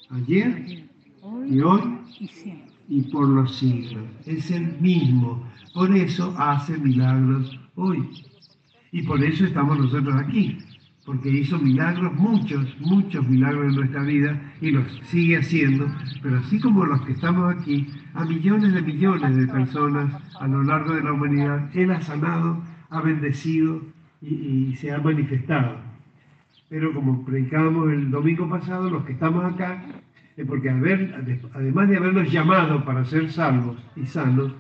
[0.10, 0.84] ayer
[1.48, 1.82] y hoy
[2.20, 2.28] y
[3.00, 4.04] por los siglos.
[4.26, 5.50] Es el mismo.
[5.74, 8.10] Por eso hace milagros hoy.
[8.92, 10.58] Y por eso estamos nosotros aquí.
[11.06, 15.88] Porque hizo milagros, muchos, muchos milagros en nuestra vida y los sigue haciendo.
[16.22, 20.62] Pero así como los que estamos aquí, a millones de millones de personas a lo
[20.64, 23.82] largo de la humanidad, Él ha sanado, ha bendecido
[24.22, 25.78] y, y se ha manifestado.
[26.68, 29.82] Pero como predicábamos el domingo pasado, los que estamos acá,
[30.48, 34.54] porque además de habernos llamado para ser salvos y sanos,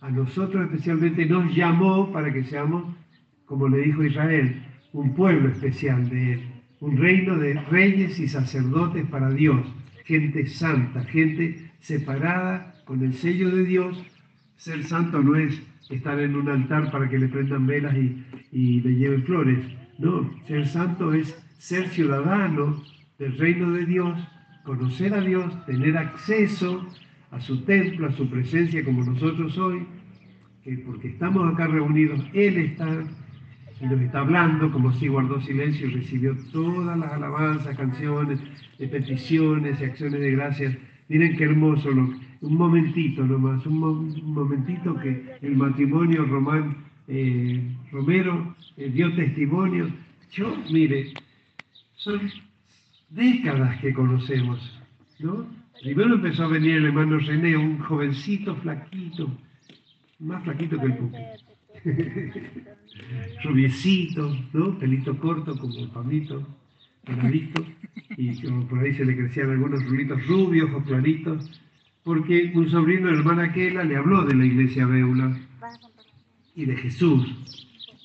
[0.00, 2.94] a nosotros especialmente nos llamó para que seamos,
[3.46, 6.40] como le dijo Israel, un pueblo especial de Él,
[6.80, 9.66] un reino de reyes y sacerdotes para Dios,
[10.04, 14.04] gente santa, gente separada con el sello de Dios.
[14.56, 18.80] Ser santo no es estar en un altar para que le prendan velas y, y
[18.80, 19.58] le lleven flores.
[19.98, 22.82] No, ser santo es ser ciudadano
[23.18, 24.18] del reino de Dios,
[24.66, 26.84] conocer a Dios, tener acceso
[27.30, 29.86] a su templo, a su presencia como nosotros hoy,
[30.64, 33.04] que porque estamos acá reunidos, Él está
[33.80, 38.40] y nos está hablando, como si guardó silencio y recibió todas las alabanzas, canciones,
[38.78, 40.76] peticiones y acciones de gracias.
[41.08, 43.78] Miren qué hermoso, un momentito nomás, un,
[44.32, 49.88] momentito que el matrimonio Román eh, Romero eh, dio testimonio.
[50.32, 51.12] Yo, mire,
[51.96, 52.20] son
[53.08, 54.80] décadas que conocemos,
[55.18, 55.46] ¿no?
[55.82, 59.30] Primero empezó a venir el hermano René, un jovencito flaquito,
[60.20, 61.18] más flaquito que el pupi.
[63.44, 64.78] Rubiecito, ¿no?
[64.78, 66.46] Pelito corto como el Pablito,
[67.04, 67.64] clarito,
[68.16, 71.60] y por ahí se le crecían algunos rulitos rubios o claritos,
[72.02, 75.38] porque un sobrino hermana Kela le habló de la iglesia Beula
[76.54, 77.26] y de Jesús,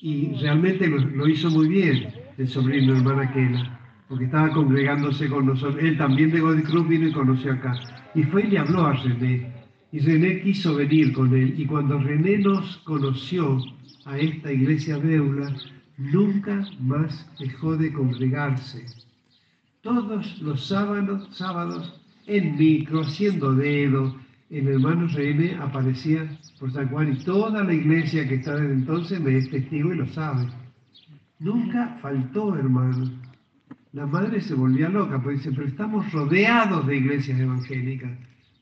[0.02, 3.81] y realmente lo, hizo muy bien el sobrino hermana Kela
[4.12, 5.82] porque estaba congregándose con nosotros.
[5.82, 7.72] Él también de Gold Cruz vino y conoció acá.
[8.14, 9.50] Y fue y le habló a René.
[9.90, 11.54] Y René quiso venir con él.
[11.58, 13.56] Y cuando René nos conoció
[14.04, 15.56] a esta iglesia Beula,
[15.96, 18.84] nunca más dejó de congregarse.
[19.80, 24.14] Todos los sábados, sábados en micro, haciendo dedo,
[24.50, 29.18] el hermano René aparecía por San Juan y toda la iglesia que está desde entonces
[29.18, 30.48] me es testigo y lo sabe.
[31.38, 33.21] Nunca faltó, hermano.
[33.92, 38.10] La madre se volvía loca, porque dice, pero estamos rodeados de iglesias evangélicas.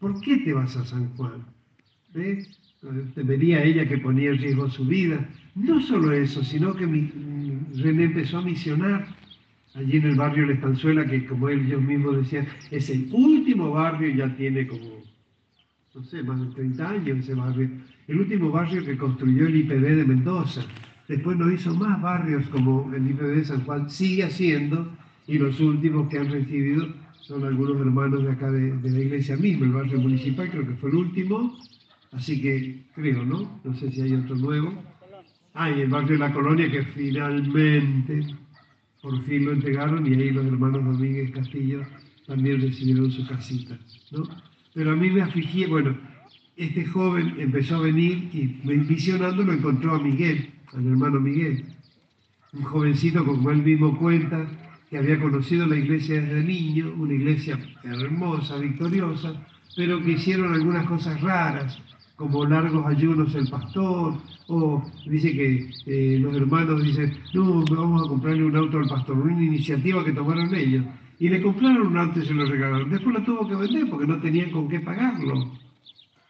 [0.01, 1.45] ¿Por qué te vas a San Juan?
[2.13, 2.57] ¿Ves?
[3.15, 5.29] vería ella que ponía en riesgo su vida.
[5.55, 9.07] No solo eso, sino que René empezó a misionar
[9.75, 13.71] allí en el barrio La Estanzuela, que como él yo mismo decía, es el último
[13.71, 15.01] barrio ya tiene como
[15.95, 17.69] no sé, más de 30 años ese barrio.
[18.07, 20.63] El último barrio que construyó el IPB de Mendoza.
[21.09, 24.97] Después no hizo más barrios como el IPB de San Juan, sigue haciendo,
[25.31, 26.89] y los últimos que han recibido
[27.21, 30.91] son algunos hermanos de acá de, la iglesia misma, el barrio municipal creo que fue
[30.91, 31.57] el último,
[32.11, 33.61] así que creo, ¿no?
[33.63, 34.75] No sé si hay otro nuevo.
[35.55, 38.27] Ah, y el barrio de la colonia que finalmente,
[39.01, 41.83] por fin lo entregaron y ahí los hermanos Domínguez Castillo
[42.27, 43.79] también recibieron su casita,
[44.11, 44.25] ¿no?
[44.75, 45.97] Pero a mí me afligía, bueno,
[46.57, 48.47] este joven empezó a venir y
[48.79, 51.67] visionando lo encontró a Miguel, al hermano Miguel,
[52.53, 54.45] un jovencito como él mismo cuenta,
[54.91, 59.33] que había conocido la iglesia desde niño, una iglesia hermosa, victoriosa,
[59.77, 61.81] pero que hicieron algunas cosas raras,
[62.17, 64.15] como largos ayunos el pastor,
[64.49, 69.17] o dice que eh, los hermanos dicen, no, vamos a comprarle un auto al pastor,
[69.17, 70.85] una iniciativa que tomaron ellos.
[71.21, 72.91] Y le compraron un auto y se lo regalaron.
[72.91, 75.53] Después lo tuvo que vender porque no tenían con qué pagarlo.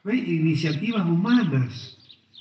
[0.05, 0.29] ¿Ves?
[0.29, 1.97] Iniciativas humanas.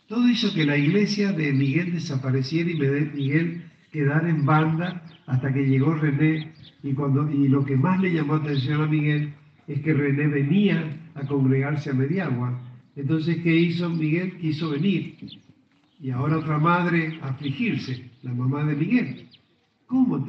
[0.07, 2.75] Todo hizo que la iglesia de Miguel desapareciera y
[3.13, 6.51] Miguel quedara en banda hasta que llegó René.
[6.83, 9.33] Y, cuando, y lo que más le llamó atención a Miguel
[9.67, 12.59] es que René venía a congregarse a Mediagua.
[12.95, 14.37] Entonces, ¿qué hizo Miguel?
[14.37, 15.15] Quiso venir.
[16.01, 19.27] Y ahora otra madre afligirse, la mamá de Miguel.
[19.85, 20.25] ¿Cómo?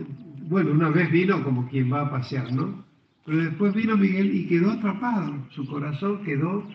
[0.49, 2.85] Bueno, una vez vino como quien va a pasear, ¿no?
[3.25, 5.47] Pero después vino Miguel y quedó atrapado.
[5.51, 6.67] Su corazón quedó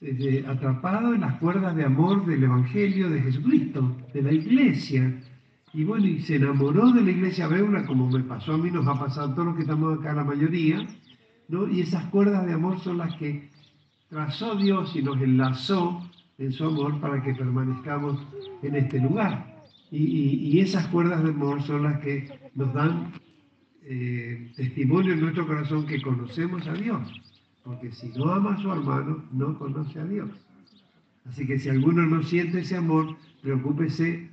[0.00, 5.14] eh, atrapado en las cuerdas de amor del Evangelio de Jesucristo, de la iglesia.
[5.74, 8.86] Y bueno, y se enamoró de la iglesia Beula, como me pasó a mí, nos
[8.86, 10.86] ha pasado a todos los que estamos acá, la mayoría,
[11.48, 11.68] ¿no?
[11.68, 13.50] Y esas cuerdas de amor son las que
[14.08, 16.08] trazó Dios y nos enlazó
[16.38, 18.24] en su amor para que permanezcamos
[18.62, 19.52] en este lugar.
[19.90, 23.12] Y, esas cuerdas de amor son las que nos dan
[23.82, 27.12] eh, testimonio en nuestro corazón que conocemos a Dios.
[27.64, 30.30] Porque si no ama a su hermano, no conoce a Dios.
[31.28, 34.30] Así que si alguno no siente ese amor, preocúpese,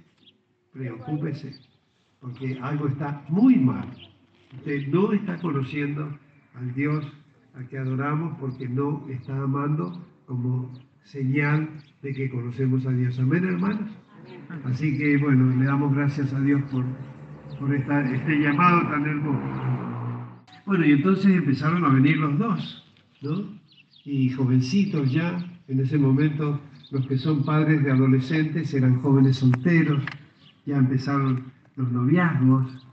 [0.74, 1.54] preocúpese,
[2.20, 3.88] porque algo está muy mal.
[4.58, 6.18] Usted no está conociendo
[6.56, 7.06] al Dios
[7.56, 10.72] al que adoramos porque no está amando como
[11.04, 11.70] señal
[12.02, 13.20] de que conocemos a Dios.
[13.20, 13.90] Amén, hermanos.
[14.66, 16.86] Así que bueno, le damos gracias a Dios por,
[17.60, 19.42] por este llamado tan hermoso.
[20.66, 22.86] Bueno, y entonces empezaron a venir los dos,
[23.22, 23.60] ¿no?
[24.06, 26.60] Y jovencitos ya, en ese momento
[26.92, 30.04] los que son padres de adolescentes eran jóvenes solteros,
[30.66, 32.88] ya empezaron los noviazgos,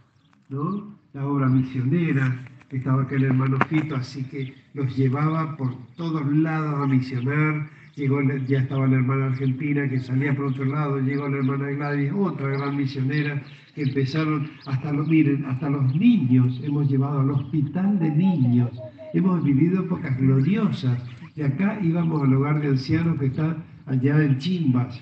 [0.48, 0.96] ¿no?
[1.12, 6.87] La obra misionera, estaba aquel hermano Fito, así que los llevaba por todos lados a
[6.87, 11.70] misionar, llegó, ya estaba la hermana argentina que salía por otro lado, llegó la hermana
[11.70, 13.42] Gladys, otra gran misionera,
[13.74, 18.70] que empezaron, hasta los, miren, hasta los niños hemos llevado al hospital de niños,
[19.14, 21.02] hemos vivido épocas gloriosas,
[21.37, 25.00] de acá íbamos al hogar de ancianos que está allá en Chimbas,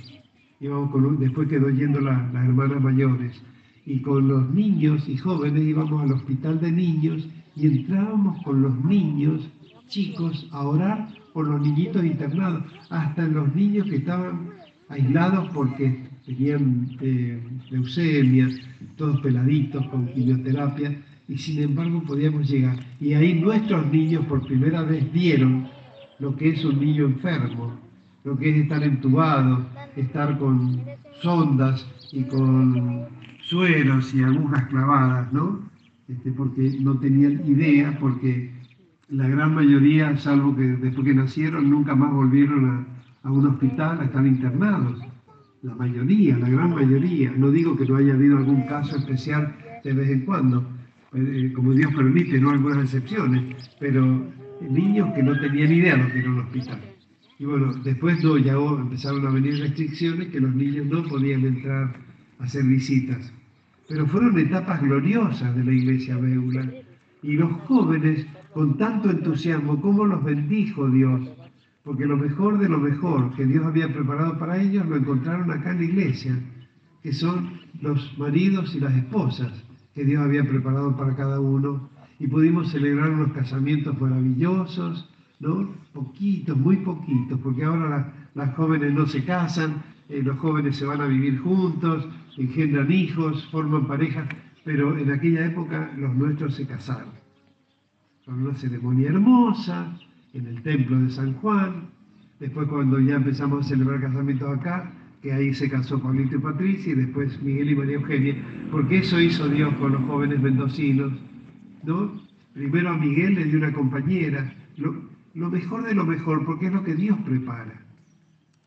[0.61, 3.43] íbamos con, después quedó yendo las hermanas mayores,
[3.85, 8.85] y con los niños y jóvenes íbamos al hospital de niños y entrábamos con los
[8.85, 9.49] niños
[9.89, 14.49] chicos a orar por los niñitos internados, hasta los niños que estaban
[14.89, 17.41] aislados porque tenían eh,
[17.71, 18.49] leucemia,
[18.97, 22.79] todos peladitos con quimioterapia, y sin embargo podíamos llegar.
[23.01, 25.69] Y ahí nuestros niños por primera vez vieron
[26.19, 27.79] lo que es un niño enfermo,
[28.25, 30.83] lo que es estar entubado, estar con
[31.21, 33.07] sondas y con
[33.41, 35.61] sueros y agujas clavadas, ¿no?
[36.09, 38.53] Este, porque no tenían idea, porque
[39.09, 42.87] la gran mayoría, salvo que después que nacieron, nunca más volvieron
[43.23, 45.01] a, un hospital a estar internados.
[45.63, 47.33] La mayoría, la gran mayoría.
[47.37, 50.65] No digo que no haya habido algún caso especial de vez en cuando,
[51.13, 54.23] eh, como Dios permite, no algunas excepciones, pero
[54.61, 56.96] niños que no tenían idea de lo que era un hospital.
[57.39, 61.95] Y bueno, después no, ya empezaron a venir restricciones que los niños no podían entrar
[62.39, 63.33] a hacer visitas.
[63.89, 66.71] Pero fueron etapas gloriosas de la iglesia Beula.
[67.23, 71.29] Y los jóvenes con tanto entusiasmo, cómo los bendijo Dios,
[71.85, 75.73] porque lo mejor de lo mejor que Dios había preparado para ellos lo encontraron acá
[75.73, 76.41] en la iglesia,
[77.03, 79.53] que son los maridos y las esposas
[79.95, 85.75] que Dios había preparado para cada uno, y pudimos celebrar unos casamientos maravillosos, ¿no?
[85.93, 91.01] Poquitos, muy poquitos, porque ahora las jóvenes no se casan, eh, los jóvenes se van
[91.01, 92.07] a vivir juntos,
[92.37, 94.29] engendran hijos, forman parejas,
[94.65, 97.17] pero en aquella época los nuestros se casaron
[98.27, 99.97] con una ceremonia hermosa
[100.35, 101.89] en el templo de San Juan.
[102.41, 106.93] Después cuando ya empezamos a celebrar casamientos acá, que ahí se casó Pablito y Patricia,
[106.93, 108.35] y después Miguel y María Eugenia,
[108.71, 111.13] porque eso hizo Dios con los jóvenes mendocinos,
[111.85, 112.21] ¿no?
[112.53, 114.53] Primero a Miguel le dio una compañera,
[115.37, 117.83] mejor de lo mejor, porque es lo que Dios prepara.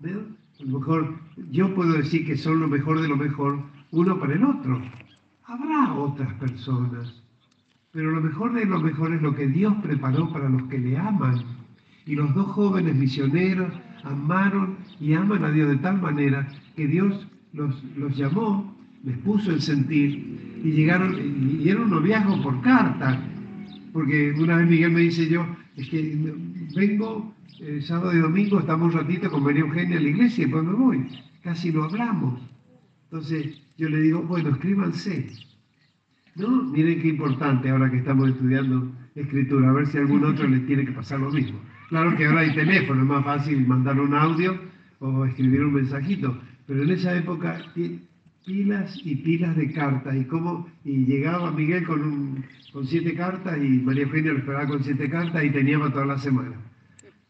[0.03, 1.15] A lo mejor
[1.51, 3.59] yo puedo decir que son lo mejor de lo mejor
[3.91, 4.81] uno para el otro.
[5.45, 7.23] Habrá otras personas,
[7.91, 10.97] pero lo mejor de lo mejor es lo que Dios preparó para los que le
[10.97, 11.43] aman.
[12.05, 17.27] Y los dos jóvenes misioneros amaron y aman a Dios de tal manera que Dios
[17.53, 23.21] los, los llamó, les puso el sentir y llegaron, y, y un noviazgo por carta,
[23.91, 25.45] porque una vez Miguel me dice yo,
[25.75, 26.33] es que
[26.75, 30.45] vengo el sábado y domingo, estamos un ratito con María Eugenia en la iglesia y
[30.45, 31.05] después me voy,
[31.43, 32.39] casi no hablamos.
[33.05, 35.27] Entonces yo le digo, bueno, escríbanse.
[36.35, 36.63] ¿No?
[36.63, 40.59] Miren qué importante ahora que estamos estudiando escritura, a ver si a algún otro le
[40.59, 41.59] tiene que pasar lo mismo.
[41.89, 44.57] Claro que ahora hay teléfono, es más fácil mandar un audio
[44.99, 47.59] o escribir un mensajito, pero en esa época
[48.45, 53.57] pilas y pilas de cartas y cómo y llegaba Miguel con, un, con siete cartas
[53.57, 56.55] y María Eugenia lo esperaba con siete cartas y teníamos toda la semana.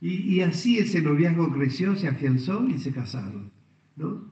[0.02, 3.52] Y, así ese noviazgo creció, se afianzó y se casaron.
[3.98, 4.32] ¿no?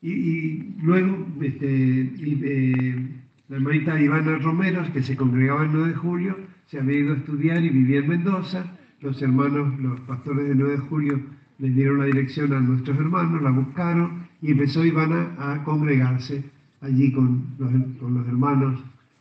[0.00, 3.08] Y, y luego este, y, eh,
[3.48, 6.36] la hermanita Ivana Romero, que se congregaba el 9 de julio,
[6.66, 8.76] se había ido a estudiar y vivía en Mendoza.
[9.00, 11.20] Los hermanos, los pastores del 9 de julio,
[11.58, 16.44] les dieron la dirección a nuestros hermanos, la buscaron y empezó Ivana a congregarse
[16.80, 18.80] allí con los, con los hermanos,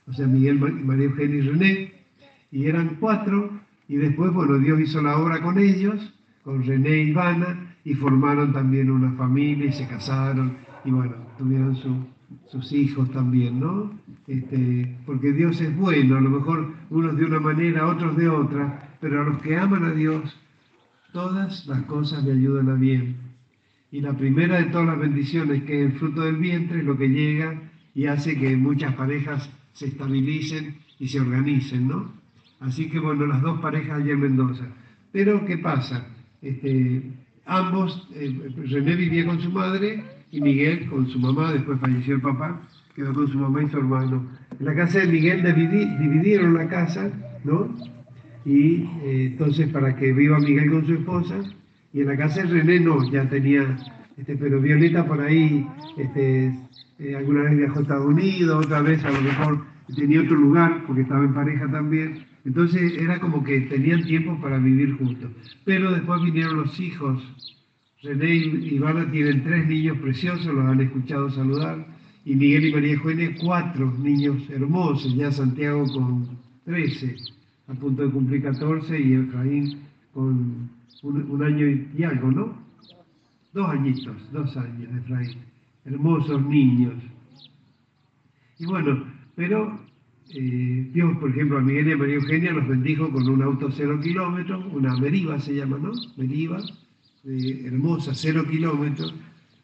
[0.10, 1.93] o sea, Miguel, María Eugenia y René,
[2.51, 3.51] y eran cuatro,
[3.88, 8.51] y después, bueno, Dios hizo la obra con ellos, con René y Ivana, y formaron
[8.53, 12.05] también una familia y se casaron, y bueno, tuvieron su,
[12.47, 13.91] sus hijos también, ¿no?
[14.28, 18.95] Este, porque Dios es bueno, a lo mejor unos de una manera, otros de otra,
[18.99, 20.39] pero a los que aman a Dios,
[21.14, 23.18] todas las cosas le ayudan a bien.
[23.91, 26.97] Y la primera de todas las bendiciones, que es el fruto del vientre, es lo
[26.97, 27.60] que llega
[27.95, 32.11] y hace que muchas parejas se estabilicen y se organicen, ¿no?
[32.59, 34.65] Así que bueno, las dos parejas allá en Mendoza.
[35.11, 36.07] Pero, ¿qué pasa?
[36.41, 37.01] Este,
[37.45, 42.22] ambos, eh, René vivía con su madre y Miguel con su mamá, después falleció el
[42.22, 42.61] papá,
[42.95, 44.28] quedó con su mamá y su hermano.
[44.59, 47.11] En la casa de Miguel dividieron la casa,
[47.43, 47.74] ¿no?
[48.45, 51.39] Y eh, entonces para que viva Miguel con su esposa,
[51.93, 53.78] y en la casa de René no, ya tenía,
[54.17, 55.65] este, pero Violeta por ahí,
[55.97, 56.53] este,
[56.99, 60.83] eh, alguna vez viajó a Estados Unidos, otra vez a lo mejor tenía otro lugar,
[60.85, 62.25] porque estaba en pareja también.
[62.45, 65.31] Entonces era como que tenían tiempo para vivir juntos.
[65.65, 67.55] Pero después vinieron los hijos.
[68.01, 71.85] René y Ivana tienen tres niños preciosos, los han escuchado saludar.
[72.25, 77.15] Y Miguel y María Juene, cuatro niños hermosos, ya Santiago con 13,
[77.67, 79.79] a punto de cumplir 14, y Efraín
[80.13, 80.69] con
[81.03, 82.57] un, un, año y algo, ¿no?
[83.53, 85.48] Dos añitos, dos años, Efraín.
[85.89, 86.93] Hermosos niños.
[88.59, 89.79] Y bueno, pero
[90.33, 93.71] eh, Dios, por ejemplo, a Miguel y a María Eugenia los bendijo con un auto
[93.71, 95.91] cero kilómetros, una Meriva se llama, ¿no?
[96.17, 96.61] Meriva,
[97.25, 99.13] hermosa, cero kilómetros,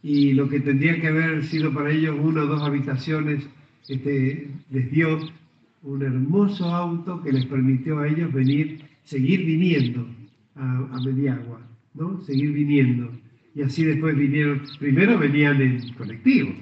[0.02, 3.48] y lo que tendría que haber sido para ellos una o dos habitaciones,
[3.88, 5.20] este, les dio
[5.84, 10.08] un hermoso auto que les permitió a ellos venir, seguir viniendo
[10.56, 11.62] a, a Mediagua,
[11.94, 12.22] ¿no?
[12.22, 13.12] Seguir viniendo.
[13.56, 16.54] Y así después vinieron, primero venían en colectivo,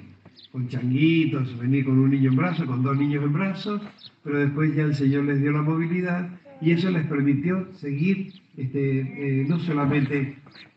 [0.52, 3.82] con changuitos, venir con un niño en brazos, con dos niños en brazos,
[4.22, 6.30] pero después ya el Señor les dio la movilidad
[6.60, 10.36] y eso les permitió seguir este, eh, no solamente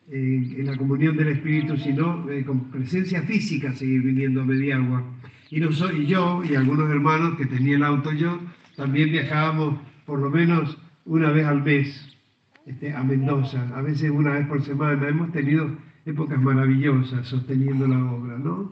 [0.10, 5.04] eh, en la comunión del Espíritu, sino eh, con presencia física seguir viniendo a Mediagua.
[5.52, 8.40] Y, no soy, y yo y algunos hermanos que tenía el auto yo,
[8.76, 12.18] también viajábamos por lo menos una vez al mes
[12.66, 15.08] este, a Mendoza, a veces una vez por semana.
[15.08, 15.70] Hemos tenido
[16.08, 18.72] épocas maravillosas sosteniendo la obra, ¿no?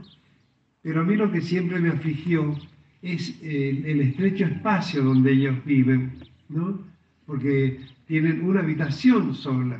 [0.82, 2.56] Pero a mí lo que siempre me afligió
[3.02, 6.14] es el, estrecho espacio donde ellos viven,
[6.48, 6.80] ¿no?
[7.26, 9.80] Porque tienen una habitación sola,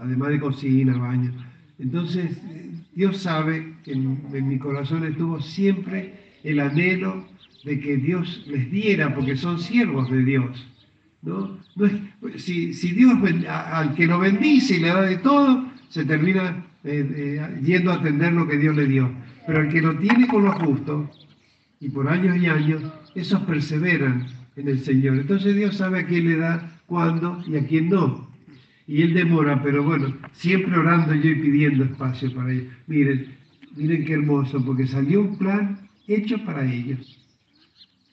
[0.00, 1.32] además de cocina, baño.
[1.78, 2.40] Entonces,
[2.94, 6.14] Dios sabe que en, mi corazón estuvo siempre
[6.44, 7.26] el anhelo
[7.64, 10.66] de que Dios les diera, porque son siervos de Dios.
[11.22, 11.58] ¿no?
[12.36, 13.14] si, Dios
[13.48, 18.32] al que lo bendice le da de todo, se termina eh, eh, yendo a atender
[18.32, 19.10] lo que Dios le dio.
[19.46, 21.10] Pero el que lo tiene con lo justo,
[21.80, 22.82] y por años y años,
[23.14, 24.26] esos perseveran
[24.56, 25.16] en el Señor.
[25.18, 28.30] Entonces Dios sabe a quién le da, cuándo y a quién no.
[28.86, 32.72] Y Él demora, pero bueno, siempre orando yo y pidiendo espacio para ellos.
[32.86, 33.34] Miren,
[33.76, 37.18] miren qué hermoso, porque salió un plan hecho para ellos.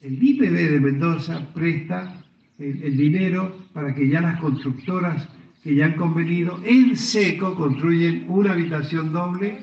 [0.02, 2.24] El IPB de Mendoza presta
[2.58, 5.28] el, el dinero para que ya las constructoras
[5.68, 9.60] que ya han convenido en seco construyen una habitación doble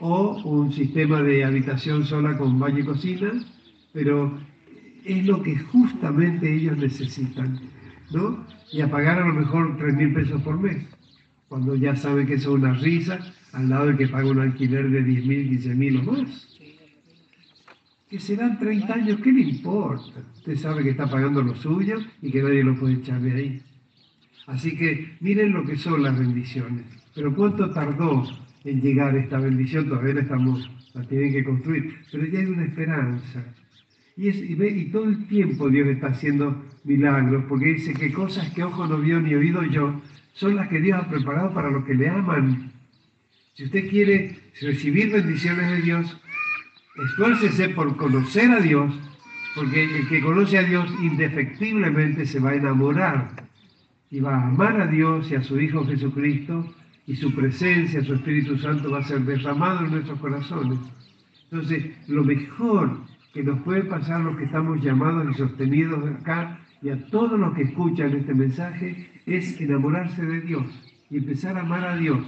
[0.00, 3.30] o un sistema de habitación sola con baño y cocina,
[3.92, 4.38] pero
[5.04, 7.60] es lo que justamente ellos necesitan.
[8.10, 8.46] ¿no?
[8.72, 10.82] Y a pagar a lo mejor 3 mil pesos por mes,
[11.48, 13.18] cuando ya sabe que eso es una risa
[13.52, 16.58] al lado de que paga un alquiler de 10 mil, 15 mil o más.
[18.08, 20.20] Que serán 30 años, ¿qué le importa?
[20.36, 23.62] Usted sabe que está pagando lo suyo y que nadie lo puede echar de ahí.
[24.46, 26.84] Así que miren lo que son las bendiciones.
[27.14, 28.24] Pero ¿cuánto tardó
[28.64, 29.88] en llegar esta bendición?
[29.88, 31.96] Todavía estamos, la tienen que construir.
[32.10, 33.44] Pero ya hay una esperanza.
[34.16, 38.62] Y, es, y todo el tiempo Dios está haciendo milagros, porque dice que cosas que
[38.62, 40.00] ojo no vio ni oído yo,
[40.34, 42.70] son las que Dios ha preparado para los que le aman.
[43.54, 46.20] Si usted quiere recibir bendiciones de Dios,
[47.04, 48.94] esfuércese por conocer a Dios,
[49.54, 53.43] porque el que conoce a Dios indefectiblemente se va a enamorar
[54.14, 56.72] y va a amar a Dios y a su Hijo Jesucristo
[57.04, 60.78] y su presencia, su Espíritu Santo va a ser derramado en nuestros corazones.
[61.50, 63.00] Entonces, lo mejor
[63.32, 67.54] que nos puede pasar los que estamos llamados y sostenidos acá y a todos los
[67.54, 70.64] que escuchan este mensaje es enamorarse de Dios
[71.10, 72.24] y empezar a amar a Dios,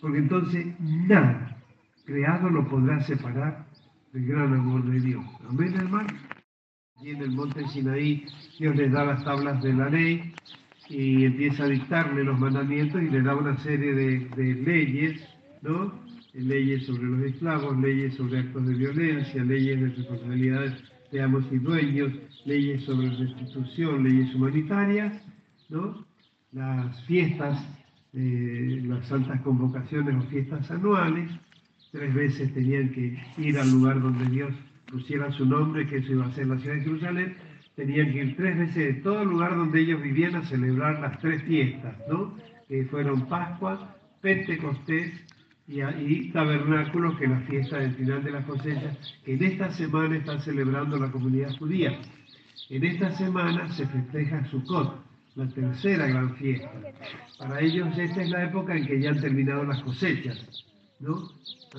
[0.00, 1.56] porque entonces nada
[2.04, 3.64] creado lo podrá separar
[4.12, 5.24] del gran amor de Dios.
[5.48, 6.08] Amén, hermano.
[7.00, 8.26] Y en el monte Sinaí
[8.58, 10.34] Dios les da las tablas de la ley
[10.88, 15.22] y empieza a dictarle los mandamientos y le da una serie de, de leyes,
[15.62, 15.92] ¿no?
[16.32, 20.72] Leyes sobre los esclavos, leyes sobre actos de violencia, leyes de responsabilidades
[21.10, 22.12] de amos y dueños,
[22.44, 25.20] leyes sobre restitución, leyes humanitarias,
[25.68, 26.06] ¿no?
[26.52, 27.62] Las fiestas,
[28.14, 31.30] eh, las santas convocaciones o fiestas anuales,
[31.92, 34.54] tres veces tenían que ir al lugar donde Dios
[34.90, 37.36] pusiera su nombre, que eso iba a ser la ciudad de Jerusalén,
[37.78, 41.40] tenían que ir tres veces de todo lugar donde ellos vivían a celebrar las tres
[41.44, 42.36] fiestas, ¿no?
[42.66, 45.12] Que fueron Pascua, Pentecostés
[45.68, 50.16] y, y que es la fiesta del final de la cosecha, que en esta semana
[50.16, 51.96] está celebrando la comunidad judía.
[52.68, 55.00] En esta semana se festeja Sukkot,
[55.36, 56.72] la tercera gran fiesta.
[57.38, 60.64] Para ellos esta es la época en que ya han terminado las cosechas,
[60.98, 61.30] ¿no?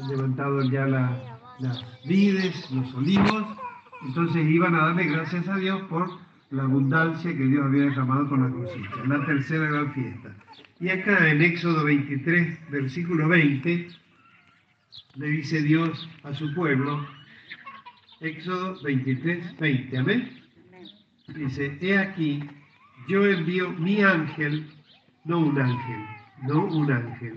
[0.02, 3.59] Han levantado ya la, las vides, los olivos,
[4.06, 6.10] entonces iban a darle gracias a Dios por
[6.52, 10.36] la abundancia que Dios había derramado con la cosecha, la tercera gran fiesta.
[10.80, 13.90] Y acá en Éxodo 23, versículo 20,
[15.16, 17.06] le dice Dios a su pueblo,
[18.22, 20.40] Éxodo 23, 20, amén.
[21.28, 22.44] Dice, he aquí,
[23.08, 24.66] yo envío mi ángel,
[25.26, 26.06] no un ángel,
[26.48, 27.36] no un ángel,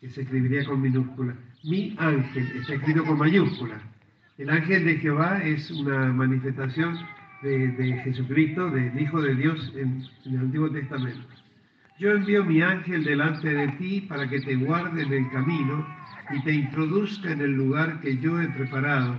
[0.00, 3.80] que se escribiría con minúscula, mi ángel, está escrito con mayúscula.
[4.36, 6.98] El ángel de Jehová es una manifestación
[7.42, 11.28] de, Jesucristo, del Hijo de Dios en, en, el Antiguo Testamento.
[12.00, 15.86] Yo envío mi ángel delante de ti para que te guarde en el camino
[16.32, 19.14] y te introduzca en el lugar que yo he preparado.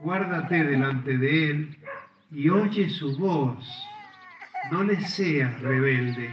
[0.00, 1.78] Guárdate delante de él
[2.32, 3.86] y oye su voz.
[4.72, 6.28] No le seas rebelde,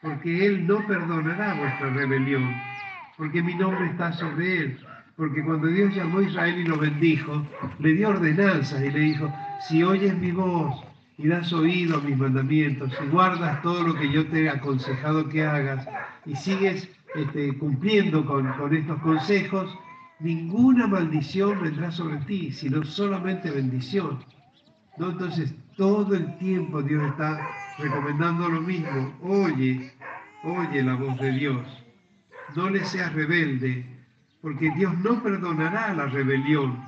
[0.00, 2.52] porque él no perdonará vuestra rebelión,
[3.16, 4.81] porque mi nombre está sobre él
[5.16, 7.46] porque cuando Dios llamó a Israel y lo bendijo,
[7.78, 9.32] le dio ordenanzas y le dijo,
[9.68, 10.82] si oyes mi voz
[11.18, 15.28] y das oído a mis mandamientos, y guardas todo lo que yo te he aconsejado
[15.28, 15.86] que hagas,
[16.24, 19.78] y sigues este, cumpliendo con, con estos consejos,
[20.20, 24.24] ninguna maldición vendrá sobre ti, sino solamente bendición.
[24.98, 25.10] ¿No?
[25.10, 27.48] Entonces, todo el tiempo Dios está
[27.78, 29.14] recomendando lo mismo.
[29.22, 29.92] Oye,
[30.44, 31.66] oye la voz de Dios.
[32.56, 33.86] No le seas rebelde,
[34.42, 36.84] porque Dios no perdonará la rebelión,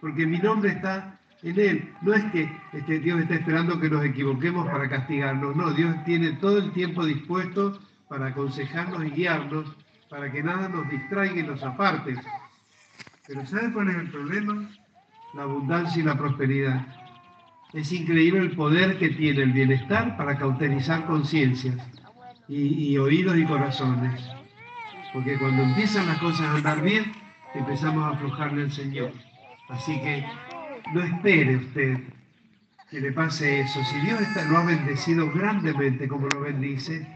[0.00, 1.92] porque mi nombre está en Él.
[2.00, 6.32] No es que este, Dios está esperando que nos equivoquemos para castigarnos, no, Dios tiene
[6.32, 7.78] todo el tiempo dispuesto
[8.08, 9.76] para aconsejarnos y guiarnos,
[10.08, 12.16] para que nada nos distraiga y nos aparte.
[13.26, 14.68] Pero ¿sabe cuál es el problema?
[15.34, 16.86] La abundancia y la prosperidad.
[17.72, 21.76] Es increíble el poder que tiene el bienestar para cauterizar conciencias
[22.48, 24.22] y, y oídos y corazones.
[25.14, 27.12] Porque cuando empiezan las cosas a andar bien,
[27.54, 29.12] empezamos a aflojarle al Señor.
[29.68, 30.26] Así que
[30.92, 31.98] no espere usted
[32.90, 33.82] que le pase eso.
[33.84, 37.06] Si Dios está, lo ha bendecido grandemente como lo bendice,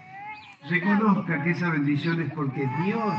[0.70, 3.14] reconozca que esa bendición es porque Dios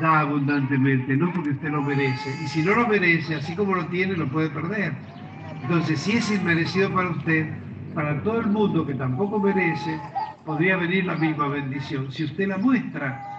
[0.00, 2.30] da abundantemente, no porque usted lo merece.
[2.44, 4.92] Y si no lo merece, así como lo tiene, lo puede perder.
[5.62, 7.52] Entonces, si es inmerecido para usted,
[7.92, 10.00] para todo el mundo que tampoco merece,
[10.44, 12.12] podría venir la misma bendición.
[12.12, 13.35] Si usted la muestra,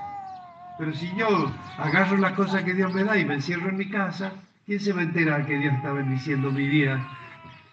[0.77, 3.89] pero si yo agarro las cosas que Dios me da y me encierro en mi
[3.89, 4.33] casa,
[4.65, 7.05] ¿quién se va a enterar que Dios está bendiciendo mi vida?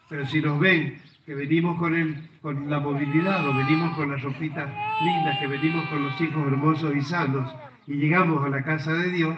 [0.08, 4.22] Pero si nos ven que venimos con, el, con la movilidad o venimos con las
[4.22, 4.70] ropitas
[5.02, 7.54] lindas, que venimos con los hijos hermosos y sanos
[7.86, 9.36] y llegamos a la casa de Dios,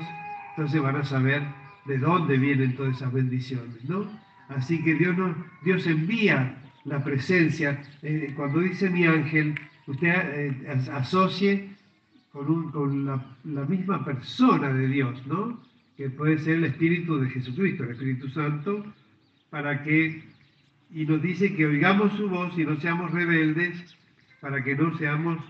[0.50, 1.42] entonces van a saber
[1.84, 4.06] de dónde vienen todas esas bendiciones, ¿no?
[4.48, 7.80] Así que Dios, nos, Dios envía la presencia.
[8.02, 11.75] Eh, cuando dice mi ángel, usted eh, asocie
[12.44, 15.60] con, la, misma persona de Dios, ¿no?
[15.96, 18.84] Que puede ser el Espíritu de Jesucristo, el Espíritu Santo,
[19.48, 20.22] para que,
[20.90, 23.96] y nos dice que oigamos su voz y no seamos rebeldes,
[24.40, 25.42] para que no seamos,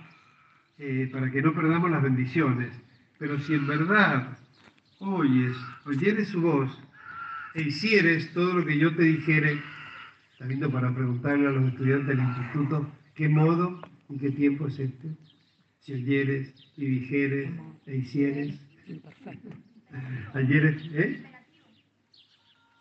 [0.78, 2.70] eh, para que no perdamos las bendiciones.
[3.18, 4.38] Pero si en verdad
[5.00, 5.56] oyes,
[5.86, 6.70] oyeres su voz
[7.54, 9.60] e hicieres todo lo que yo te dijere,
[10.32, 14.78] está viendo para preguntarle a los estudiantes del instituto qué modo y qué tiempo es
[14.78, 15.25] este.
[15.86, 17.48] Si oyeres y dijeres
[17.86, 18.58] e hicieres.
[20.34, 21.22] Ayeres, ¿eh?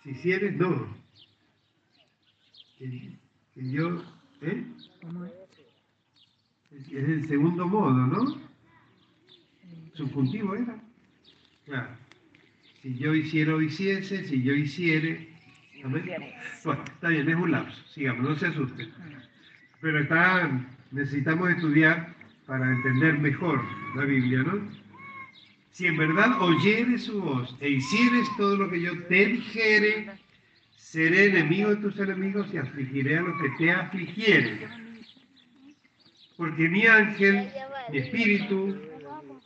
[0.01, 0.97] Si hicieres, no.
[2.79, 3.15] Que,
[3.57, 4.03] yo,
[4.41, 4.65] ¿eh?
[6.71, 8.41] Es el segundo modo, ¿no?
[9.93, 10.81] Subjuntivo era.
[11.65, 11.95] Claro.
[12.81, 15.29] Si yo hiciera o hiciese, si yo hiciere.
[15.83, 17.87] Bueno, está bien, es un lapso.
[17.87, 18.91] Sigamos, no se asusten.
[19.79, 22.14] Pero está, necesitamos estudiar
[22.47, 23.61] para entender mejor
[23.95, 24.61] la Biblia, ¿no?
[25.71, 30.09] Si en verdad oyeres su voz e hicieres todo lo que yo te dijere,
[30.77, 34.59] seré enemigo de tus enemigos y afligiré a los que te afligieren.
[36.37, 37.49] Porque mi ángel,
[37.91, 38.77] mi espíritu,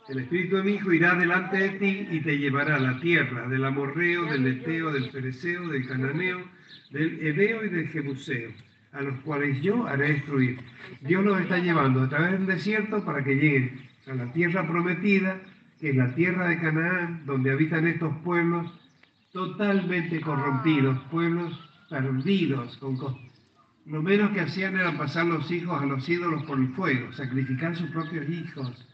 [0.08, 3.48] el espíritu de mi hijo irá delante de ti y te llevará a la tierra
[3.48, 6.44] del amorreo, del eteo, del pereceo, del cananeo,
[6.90, 8.52] del ebeo y del jebuseo,
[8.92, 10.60] a los cuales yo haré destruir.
[11.00, 15.40] Dios los está llevando a través del desierto para que lleguen a la tierra prometida,
[15.80, 18.72] que es la tierra de Canaán, donde habitan estos pueblos
[19.32, 22.98] totalmente corrompidos, pueblos perdidos, con
[23.86, 27.76] lo menos que hacían era pasar los hijos a los ídolos por el fuego, sacrificar
[27.76, 28.86] sus propios hijos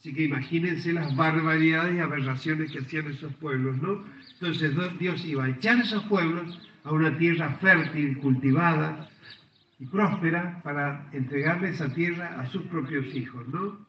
[0.00, 4.02] Así que imagínense las barbaridades y aberraciones que hacían esos pueblos, ¿no?
[4.32, 9.10] Entonces Dios iba a echar esos pueblos a una tierra fértil, cultivada
[9.80, 13.86] y próspera para entregarle esa tierra a sus propios hijos, ¿no?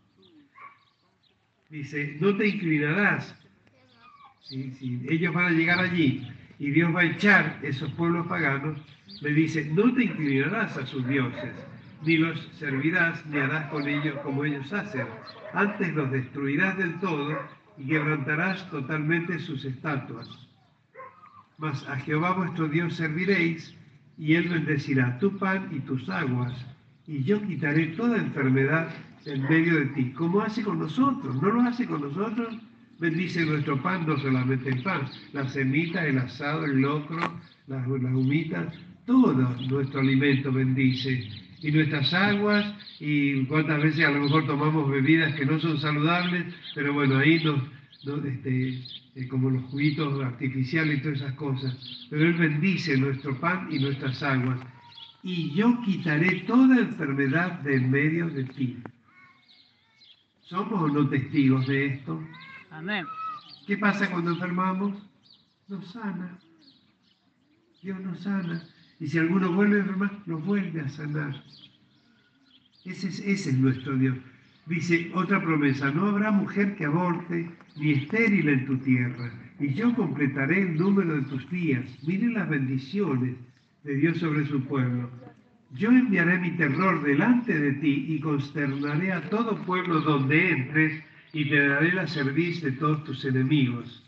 [1.69, 3.35] Dice, no te inclinarás.
[4.41, 6.27] Si, ellos van a llegar allí
[6.59, 8.79] y Dios va a echar esos pueblos paganos,
[9.21, 11.53] le dice, no te inclinarás a sus dioses
[12.03, 15.07] ni los servirás, ni harás con ellos como ellos hacen.
[15.53, 17.39] Antes los destruirás del todo
[17.77, 20.27] y quebrantarás totalmente sus estatuas.
[21.57, 23.75] Mas a Jehová vuestro Dios serviréis,
[24.18, 26.53] y él bendecirá tu pan y tus aguas,
[27.07, 28.89] y yo quitaré toda enfermedad
[29.26, 31.41] en medio de ti, como hace con nosotros.
[31.41, 32.55] ¿No lo hace con nosotros?
[32.99, 35.01] Bendice nuestro pan, no solamente el pan,
[35.34, 37.20] la semita, el asado, el locro,
[37.68, 38.74] las, las humitas,
[39.05, 39.34] todo
[39.70, 41.28] nuestro alimento bendice
[41.62, 46.53] y nuestras aguas y cuántas veces a lo mejor tomamos bebidas que no son saludables,
[46.76, 47.59] pero bueno, ahí nos,
[48.03, 48.83] este,
[49.15, 52.07] eh, como los juguitos artificiales y todas esas cosas.
[52.09, 54.59] Pero Él bendice nuestro pan y nuestras aguas.
[55.23, 58.77] Y yo quitaré toda enfermedad de en medio de ti.
[60.41, 62.21] ¿Somos o no testigos de esto?
[62.71, 63.05] Amén.
[63.67, 65.01] ¿Qué pasa cuando enfermamos?
[65.67, 66.39] Nos sana.
[67.81, 68.63] Dios nos sana.
[68.99, 71.43] Y si alguno vuelve a enfermar, nos vuelve a sanar.
[72.83, 74.17] Ese es, ese es nuestro Dios.
[74.66, 79.93] Dice otra promesa, no habrá mujer que aborte ni estéril en tu tierra, y yo
[79.95, 81.86] completaré el número de tus días.
[82.05, 83.36] Miren las bendiciones
[83.84, 85.09] de Dios sobre su pueblo.
[85.74, 91.03] Yo enviaré mi terror delante de ti y consternaré a todo pueblo donde entres
[91.34, 94.03] y te daré la serviz de todos tus enemigos.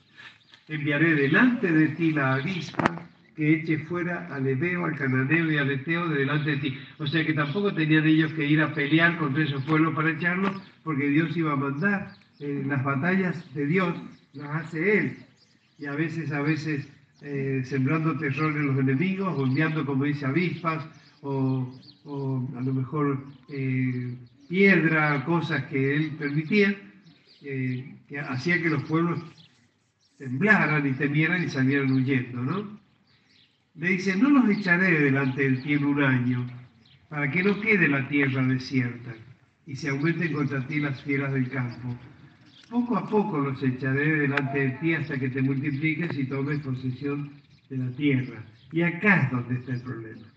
[0.67, 3.02] Enviaré delante de ti la avispa
[3.35, 6.77] que eche fuera al Ebeo, al Cananeo y al Eteo de delante de ti.
[6.99, 10.61] O sea que tampoco tenían ellos que ir a pelear contra esos pueblos para echarlos,
[10.83, 12.15] porque Dios iba a mandar.
[12.39, 13.95] Eh, las batallas de Dios
[14.33, 15.17] las hace Él.
[15.79, 16.87] Y a veces, a veces,
[17.21, 20.85] eh, sembrando terror en los enemigos, o enviando, como dice, avispas,
[21.21, 21.71] o,
[22.57, 24.15] a lo mejor eh,
[24.49, 26.75] piedra, cosas que Él permitía,
[27.41, 29.19] que hacía que los pueblos
[30.17, 32.82] temblaran y temieran y salieran huyendo, ¿no?
[33.75, 36.47] Le dice, no los echaré delante del en un año,
[37.09, 39.15] para que no quede la tierra desierta
[39.65, 41.95] y se aumenten contra ti las fieras del campo.
[42.69, 47.31] Poco a poco los echaré delante de ti hasta que te multipliques y tomes posesión
[47.69, 48.43] de la tierra.
[48.71, 50.27] Y acá es donde está el problema.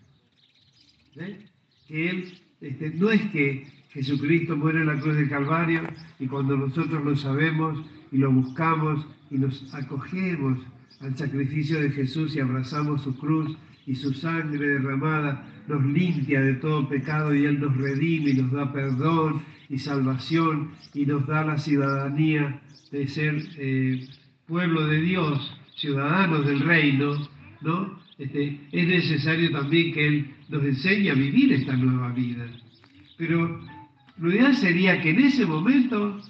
[1.88, 5.82] Que Él, este, no es que Jesucristo muere en la cruz del Calvario
[6.18, 10.58] y cuando nosotros lo sabemos y lo buscamos y nos acogemos
[11.00, 13.56] al sacrificio de Jesús y abrazamos su cruz
[13.86, 18.52] y su sangre derramada nos limpia de todo pecado y Él nos redime y nos
[18.52, 22.60] da perdón y salvación y nos da la ciudadanía
[22.90, 24.06] de ser eh,
[24.46, 27.28] pueblo de Dios, ciudadanos del reino,
[27.60, 27.98] ¿no?
[28.18, 32.46] este, es necesario también que Él nos enseñe a vivir esta nueva vida.
[33.16, 33.60] Pero
[34.18, 36.20] lo ideal sería que en ese momento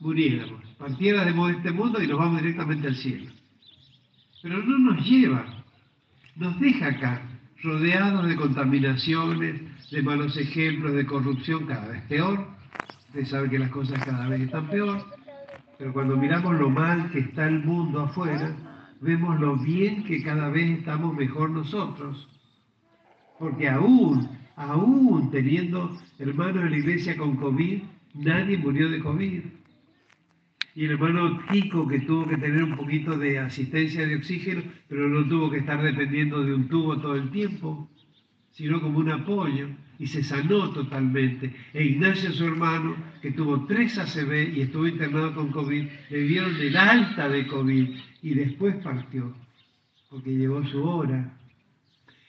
[0.00, 3.30] muriéramos, partiera de este mundo y nos vamos directamente al cielo.
[4.42, 5.44] Pero no nos lleva,
[6.36, 7.22] nos deja acá,
[7.62, 9.60] rodeados de contaminaciones,
[9.90, 12.46] de malos ejemplos, de corrupción cada vez peor.
[13.08, 15.04] Usted sabe que las cosas cada vez están peor,
[15.78, 18.54] pero cuando miramos lo mal que está el mundo afuera,
[19.00, 22.28] vemos lo bien que cada vez estamos mejor nosotros.
[23.38, 27.82] Porque aún, aún teniendo hermanos en la iglesia con COVID,
[28.14, 29.42] nadie murió de COVID.
[30.74, 35.08] Y el hermano Kiko, que tuvo que tener un poquito de asistencia de oxígeno, pero
[35.08, 37.88] no tuvo que estar dependiendo de un tubo todo el tiempo,
[38.52, 39.68] sino como un apoyo,
[39.98, 41.54] y se sanó totalmente.
[41.74, 46.56] E Ignacio, su hermano, que tuvo tres ACV y estuvo internado con COVID, le dieron
[46.56, 47.88] el alta de COVID
[48.22, 49.34] y después partió,
[50.08, 51.36] porque llegó su hora.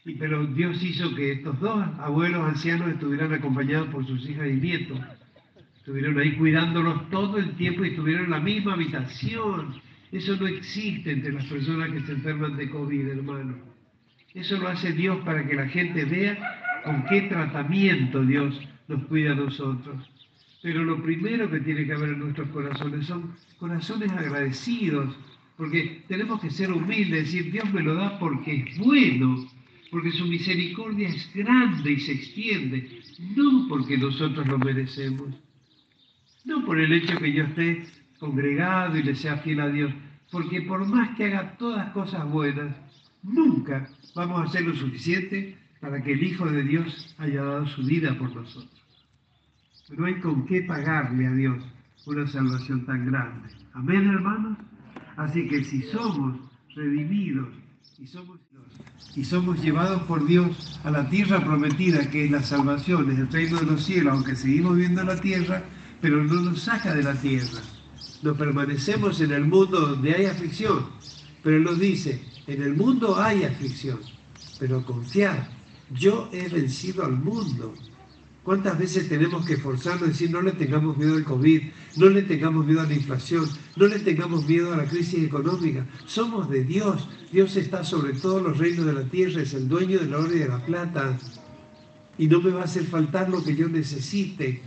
[0.04, 4.54] Y, pero Dios hizo que estos dos abuelos ancianos estuvieran acompañados por sus hijas y
[4.54, 5.00] nietos.
[5.82, 9.82] Estuvieron ahí cuidándolos todo el tiempo y estuvieron en la misma habitación.
[10.12, 13.58] Eso no existe entre las personas que se enferman de COVID, hermano.
[14.36, 19.32] Eso lo hace Dios para que la gente vea con qué tratamiento Dios nos cuida
[19.32, 20.08] a nosotros.
[20.62, 25.16] Pero lo primero que tiene que haber en nuestros corazones son corazones agradecidos
[25.58, 29.48] porque tenemos que ser humildes, decir, Dios me lo da porque es bueno,
[29.90, 33.02] porque su misericordia es grande y se extiende,
[33.36, 35.30] no porque nosotros lo merecemos,
[36.46, 37.86] no por el hecho que yo esté
[38.20, 39.92] congregado y le sea fiel a Dios,
[40.32, 42.76] porque por más que haga todas cosas buenas,
[43.24, 47.84] nunca vamos a hacer lo suficiente para que el Hijo de Dios haya dado su
[47.84, 48.82] vida por nosotros.
[49.98, 51.64] No hay con qué pagarle a Dios
[52.06, 53.50] una salvación tan grande.
[53.74, 54.58] Amén, hermanos.
[55.18, 56.40] Así que si somos
[56.76, 57.50] redimidos
[58.00, 58.40] y somos,
[59.16, 63.32] y somos llevados por Dios a la tierra prometida, que es la salvación, es el
[63.32, 65.64] reino de los cielos, aunque seguimos viendo la tierra,
[66.02, 67.62] pero no nos saca de la tierra.
[68.24, 70.86] Nos permanecemos en el mundo donde hay aflicción,
[71.44, 74.00] pero nos dice, en el mundo hay aflicción,
[74.60, 75.48] pero confiad,
[75.92, 77.74] yo he vencido al mundo.
[78.44, 81.62] ¿Cuántas veces tenemos que esforzarnos y decir no le tengamos miedo al COVID,
[81.98, 85.86] no le tengamos miedo a la inflación, no le tengamos miedo a la crisis económica?
[86.08, 87.08] Somos de Dios.
[87.32, 90.36] Dios está sobre todos los reinos de la tierra, es el dueño de la oro
[90.36, 91.20] y de la plata.
[92.18, 94.64] Y no me va a hacer faltar lo que yo necesite.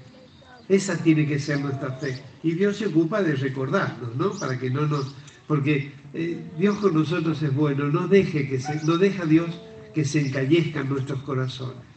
[0.69, 2.23] Esa tiene que ser nuestra fe.
[2.43, 4.31] Y Dios se ocupa de recordarnos, ¿no?
[4.33, 5.15] Para que no nos...
[5.47, 9.51] Porque eh, Dios con nosotros es bueno, no, deje que se, no deja Dios
[9.93, 11.95] que se encallezcan nuestros corazones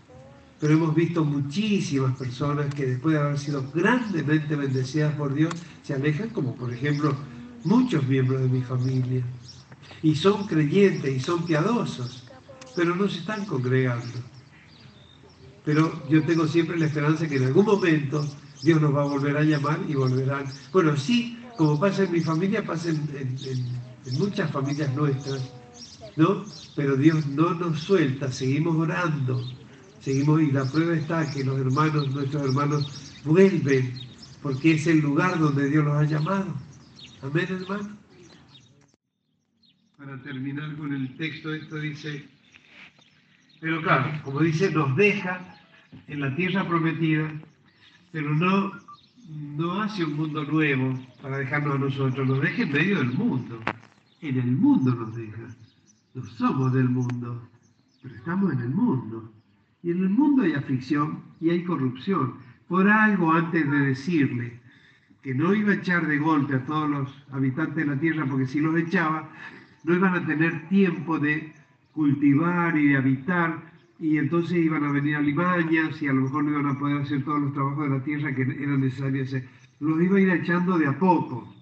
[0.59, 5.53] pero hemos visto muchísimas personas que después de haber sido grandemente bendecidas por Dios,
[5.83, 7.15] se alejan, como por ejemplo
[7.63, 9.23] muchos miembros de mi familia,
[10.01, 12.23] y son creyentes y son piadosos,
[12.75, 14.19] pero no se están congregando.
[15.63, 18.25] Pero yo tengo siempre la esperanza que en algún momento
[18.63, 20.45] Dios nos va a volver a llamar y volverán.
[20.71, 23.37] Bueno, sí, como pasa en mi familia, pasa en,
[24.17, 25.51] muchas familias nuestras,
[26.15, 26.45] ¿no?
[26.75, 29.43] Pero Dios no nos suelta, seguimos orando,
[30.07, 33.93] Seguimos y la prueba está que los hermanos, nuestros hermanos, vuelven
[34.41, 36.55] porque es el lugar donde Dios los ha llamado.
[37.21, 37.97] Amén, hermano.
[39.97, 42.25] Para terminar con el texto, esto dice,
[43.59, 45.59] pero claro, como dice, nos deja
[46.07, 47.29] en la tierra prometida,
[48.11, 48.71] pero no,
[49.29, 53.59] no hace un mundo nuevo para dejarnos a nosotros, nos deja en medio del mundo.
[54.21, 55.43] En el mundo nos deja.
[56.13, 57.47] No somos del mundo,
[58.01, 59.31] pero estamos en el mundo.
[59.83, 62.35] Y en el mundo hay aflicción y hay corrupción.
[62.67, 64.59] Por algo antes de decirle
[65.21, 68.47] que no iba a echar de golpe a todos los habitantes de la tierra, porque
[68.47, 69.29] si los echaba,
[69.83, 71.53] no iban a tener tiempo de
[71.93, 73.66] cultivar y de habitar,
[73.99, 77.23] y entonces iban a venir alimañas y a lo mejor no iban a poder hacer
[77.23, 79.47] todos los trabajos de la tierra que eran necesarios hacer.
[79.79, 81.53] Los iba a ir echando de a poco.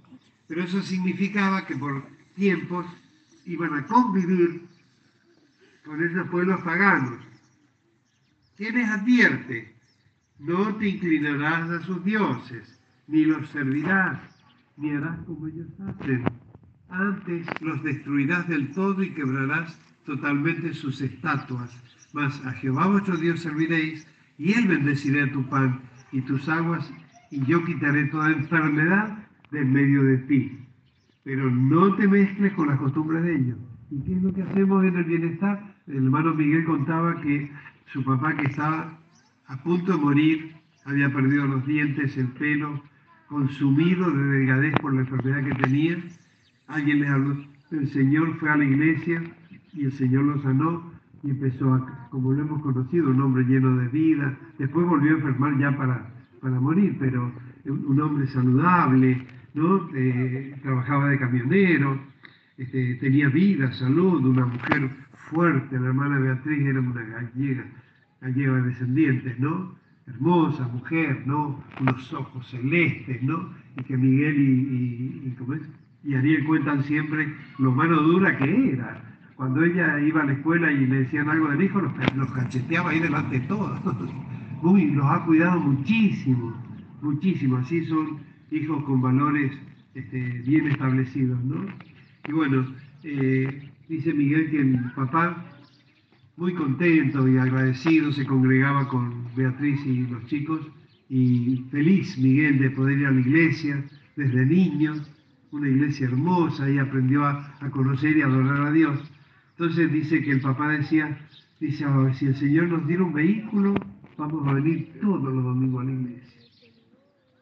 [0.48, 2.04] Pero eso significaba que por
[2.36, 2.86] tiempos
[3.46, 4.62] iban a convivir
[5.84, 7.20] con esos pueblos paganos
[8.58, 9.76] ¿Qué les advierte?
[10.40, 14.20] No te inclinarás a sus dioses, ni los servirás,
[14.78, 16.24] ni harás como ellos hacen.
[16.88, 21.70] Antes los destruirás del todo y quebrarás totalmente sus estatuas.
[22.14, 25.82] Mas a Jehová vuestro Dios serviréis, y él bendecirá tu pan
[26.12, 26.92] y tus aguas,
[27.32, 29.18] y yo quitaré toda enfermedad
[29.52, 30.60] de medio de ti.
[31.24, 33.58] Pero no te mezcles con las costumbres de ellos.
[33.92, 35.76] ¿Y qué es lo que hacemos en el bienestar?
[35.88, 37.52] El hermano Miguel contaba que
[37.88, 38.98] su papá que estaba
[39.48, 42.82] a punto de morir, había perdido los dientes, el pelo,
[43.28, 45.98] consumido de delgadez por la enfermedad que tenía.
[46.68, 49.22] Alguien le habló, el Señor fue a la iglesia
[49.76, 50.92] y el Señor lo sanó
[51.24, 54.38] y empezó a, como lo hemos conocido, un hombre lleno de vida.
[54.58, 56.10] Después volvió a enfermar ya para,
[56.42, 57.32] para morir, pero
[57.66, 59.90] un hombre saludable, ¿no?
[59.96, 62.00] Eh, trabajaba de camionero,
[62.58, 64.90] este, tenía vida, salud, una mujer
[65.30, 67.66] fuerte, la hermana Beatriz era una gallega,
[68.22, 69.76] gallega de descendientes, ¿no?
[70.08, 71.64] Hermosa mujer, ¿no?
[71.82, 73.50] Unos ojos celestes, ¿no?
[73.78, 75.36] Y que Miguel y, y,
[76.04, 79.02] y Ariel cuentan siempre lo mano dura que era.
[79.36, 82.92] Cuando ella iba a la escuela y le decían algo del hijo, los, los cacheteaba
[82.92, 83.80] ahí delante de todos.
[84.64, 86.54] Uy, los ha cuidado muchísimo,
[87.02, 87.58] muchísimo.
[87.58, 88.20] Así son
[88.52, 89.52] hijos con valores
[89.94, 91.66] este, bien establecidos, ¿no?
[92.28, 92.66] Y bueno,
[93.04, 95.46] eh, dice Miguel que el papá,
[96.38, 100.62] muy contento y agradecido, se congregaba con Beatriz y los chicos,
[101.10, 103.84] y feliz Miguel de poder ir a la iglesia
[104.16, 104.96] desde niño,
[105.52, 109.00] una iglesia hermosa, y aprendió a, conocer y adorar a Dios.
[109.58, 111.18] Entonces dice que el papá decía,
[111.62, 111.86] dice,
[112.16, 113.74] si el Señor nos diera un vehículo,
[114.18, 116.42] vamos a venir todos los domingos a la iglesia.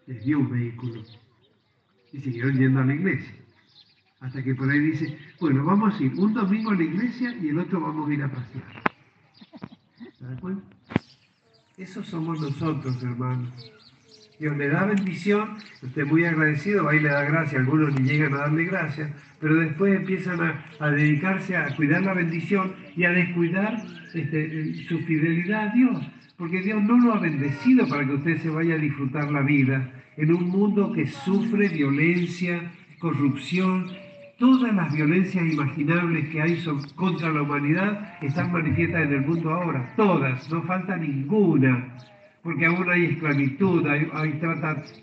[0.05, 1.01] Les dio un vehículo.
[2.11, 3.33] Y siguieron yendo a la iglesia.
[4.19, 7.49] Hasta que por ahí dice, bueno, vamos a ir un domingo a la iglesia y
[7.49, 8.83] el otro vamos a ir a pasear.
[10.19, 10.63] ¿Se da cuenta?
[11.77, 13.51] Esos somos nosotros, hermanos.
[14.39, 18.37] Dios le da bendición, usted muy agradecido, ahí le da gracia, algunos ni llegan a
[18.37, 20.39] darle gracias, pero después empiezan
[20.79, 23.81] a, dedicarse a cuidar la bendición y a descuidar
[24.13, 28.49] este, su fidelidad a Dios, porque Dios no lo ha bendecido para que usted se
[28.49, 33.87] vaya a disfrutar la vida en un mundo que sufre violencia, corrupción
[34.39, 36.61] Todas las violencias imaginables que hay
[36.95, 41.95] contra la humanidad están manifiestas en el mundo ahora, todas, no falta ninguna,
[42.43, 44.33] porque aún hay esclavitud, hay,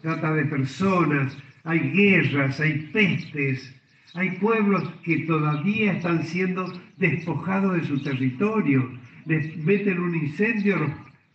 [0.02, 3.74] trata, de personas, hay guerras, hay pestes,
[4.14, 8.90] hay pueblos que todavía están siendo despojados de su territorio,
[9.24, 10.90] les meten un incendio, los,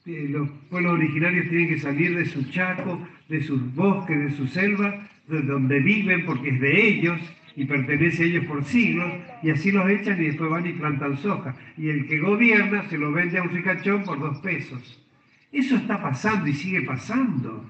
[0.06, 4.48] eh, los pueblos originarios tienen que salir de su chaco, de sus bosques, de su
[4.48, 7.20] selva, de donde viven porque es de ellos,
[7.56, 11.18] y pertenece a ellos por siglos, y así los echan y después van y plantan
[11.18, 11.56] soja.
[11.78, 15.05] Y el que gobierna se lo vende a un ricachón por dos pesos.
[15.52, 17.66] Eso está pasando y sigue pasando.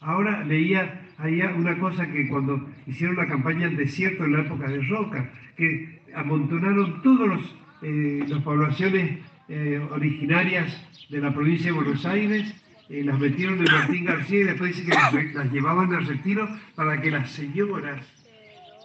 [0.00, 4.68] Ahora leía ahí una cosa que cuando hicieron la campaña en desierto en la época
[4.68, 7.40] de Roca, que amontonaron todas
[7.82, 9.18] eh, las poblaciones
[9.48, 12.54] eh, originarias de la provincia de Buenos Aires,
[12.88, 16.48] eh, las metieron en Martín García y después dice que las, las llevaban al retiro
[16.74, 18.04] para que las señoras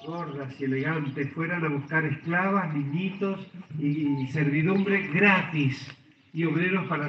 [0.06, 3.48] gordas y elegantes fueran a buscar esclavas, niñitos
[3.80, 5.88] y, servidumbre gratis
[6.36, 7.08] y obreros para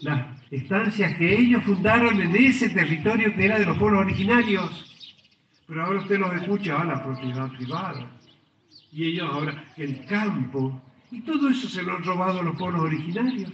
[0.00, 5.22] las estancias que ellos fundaron en ese territorio que era de los pueblos originarios.
[5.68, 8.10] Pero ahora usted los escucha, a la propiedad privada.
[8.92, 12.82] Y ellos ahora, el campo, y todo eso se lo han robado a los pueblos
[12.82, 13.52] originarios.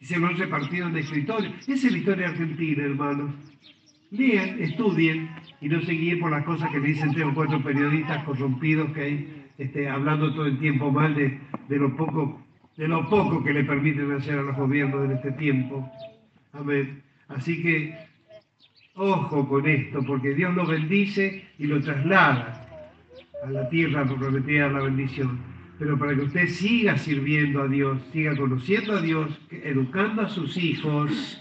[0.00, 1.52] Y se lo han repartido en escritorio.
[1.60, 3.34] Esa es la historia argentina, hermanos.
[4.12, 5.30] Lean, estudien
[5.60, 9.00] y no se guíen por las cosas que dicen tres o cuatro periodistas corrompidos que
[9.00, 11.40] hay este, hablando todo el tiempo mal de,
[11.76, 12.43] lo poco,
[12.76, 15.90] de lo poco que le permiten hacer a los gobiernos en este tiempo.
[16.52, 17.02] Amén.
[17.28, 17.96] Así que
[18.94, 22.60] ojo con esto, porque Dios lo bendice y lo traslada
[23.44, 25.38] a la tierra prometida la bendición.
[25.78, 30.56] Pero para que usted siga sirviendo a Dios, siga conociendo a Dios, educando a sus
[30.56, 31.40] hijos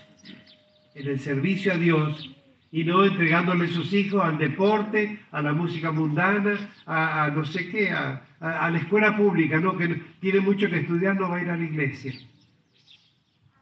[0.95, 2.29] en el servicio a Dios,
[2.71, 6.57] y no entregándole sus hijos al deporte, a la música mundana,
[6.87, 9.77] a, no sé qué, a, la escuela pública, ¿no?
[9.77, 12.13] que tiene mucho que estudiar, no va a ir a la iglesia.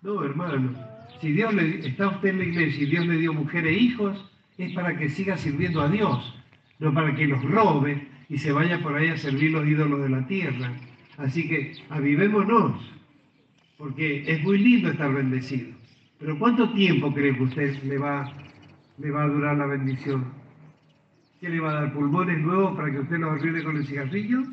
[0.02, 0.74] No, hermano,
[1.20, 4.30] si Dios le, está usted en la iglesia y Dios le dio mujer e hijos,
[4.58, 6.36] es para que siga sirviendo a Dios,
[6.80, 10.10] no para que los robe y se vaya por ahí a servir los ídolos de
[10.10, 10.74] la tierra.
[11.18, 12.82] Así que avivémonos,
[13.78, 15.70] porque es muy lindo estar bendecido.
[16.20, 18.32] Pero ¿cuánto tiempo cree que usted le va
[19.02, 20.26] le va a durar la bendición.
[21.40, 21.94] ¿Qué le va a dar?
[21.94, 24.44] ¿Pulmones nuevos para que usted los arruine con el cigarrillo?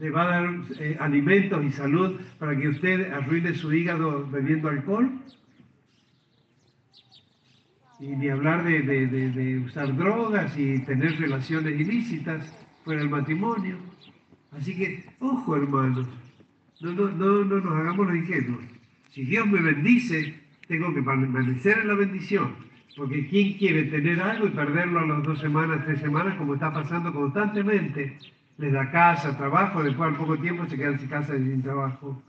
[0.00, 4.70] ¿Le va a dar eh, alimentos y salud para que usted arruine su hígado bebiendo
[4.70, 5.10] alcohol?
[8.00, 12.50] Y ni hablar de, usar drogas y tener relaciones ilícitas
[12.82, 13.76] fuera del matrimonio.
[14.52, 16.06] Así que, ojo hermanos,
[16.80, 18.64] no, no, no, no nos hagamos los ingenuos.
[19.10, 20.34] Si Dios me bendice,
[20.66, 25.22] tengo que permanecer en la bendición porque ¿quién quiere tener algo y perderlo a las
[25.22, 28.18] dos semanas, tres semanas, como está pasando constantemente?
[28.60, 32.22] Les da casa, trabajo, después al poco tiempo se quedan sin casa y sin trabajo.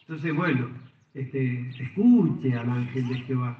[0.00, 0.68] Entonces, bueno,
[1.12, 3.58] este, escuche al ángel de Jehová.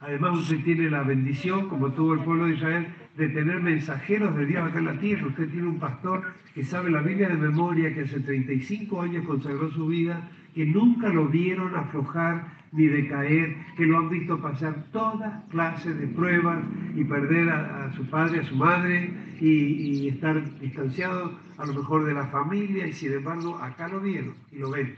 [0.00, 4.46] Además usted tiene la bendición, como tuvo el pueblo de Israel, de tener mensajeros de
[4.46, 5.26] Dios acá en la tierra.
[5.26, 9.70] Usted tiene un pastor que sabe la Biblia de memoria, que hace 35 años consagró
[9.70, 15.44] su vida, que nunca lo vieron aflojar ni decaer, que lo han visto pasar todas
[15.50, 16.64] clases de pruebas
[16.96, 22.14] y perder a, su padre, a su madre y, estar distanciado a lo mejor de
[22.14, 24.96] la familia y sin embargo acá lo vieron y lo ven.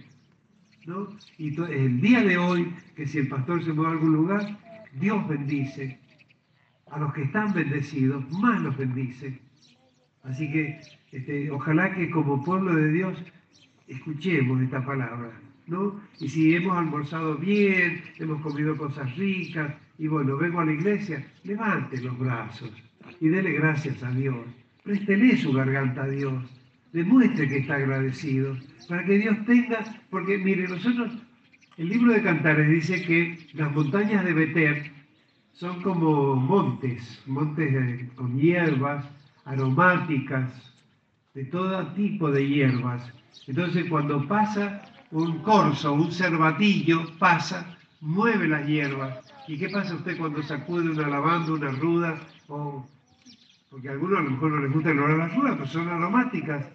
[0.87, 1.09] ¿no?
[1.37, 4.59] Y el día de hoy, que si el pastor se mueve a algún lugar,
[4.95, 5.99] Dios bendice.
[6.91, 9.39] A los que están bendecidos, más los bendice.
[10.23, 10.81] Así que
[11.13, 13.19] este, ojalá que como pueblo de Dios
[13.87, 15.31] escuchemos esta palabra,
[15.67, 16.01] ¿no?
[16.21, 21.27] Y si hemos almorzado bien, hemos comido cosas ricas, y bueno, vengo a la iglesia,
[21.45, 22.71] levante los brazos
[23.21, 24.45] y dele gracias a Dios.
[24.83, 26.45] Préstele su garganta a Dios.
[26.93, 28.57] Demuestre que está agradecido.
[28.89, 31.13] Para que Dios tenga, porque mire, nosotros
[31.77, 34.91] el libro de Cantares dice que las montañas de Beter
[35.53, 39.05] son como montes, montes con hierbas
[39.45, 40.53] aromáticas,
[41.35, 43.13] de todo tipo de hierbas.
[43.47, 49.19] Entonces cuando pasa un corzo, un cervatillo, pasa, mueve las hierbas.
[49.49, 52.21] ¿Y qué pasa usted cuando sacude una lavanda, una ruda?
[52.49, 52.87] O,
[53.71, 55.67] porque a algunos a lo mejor no les gusta el olor de las rudas, pero
[55.69, 56.67] son aromáticas.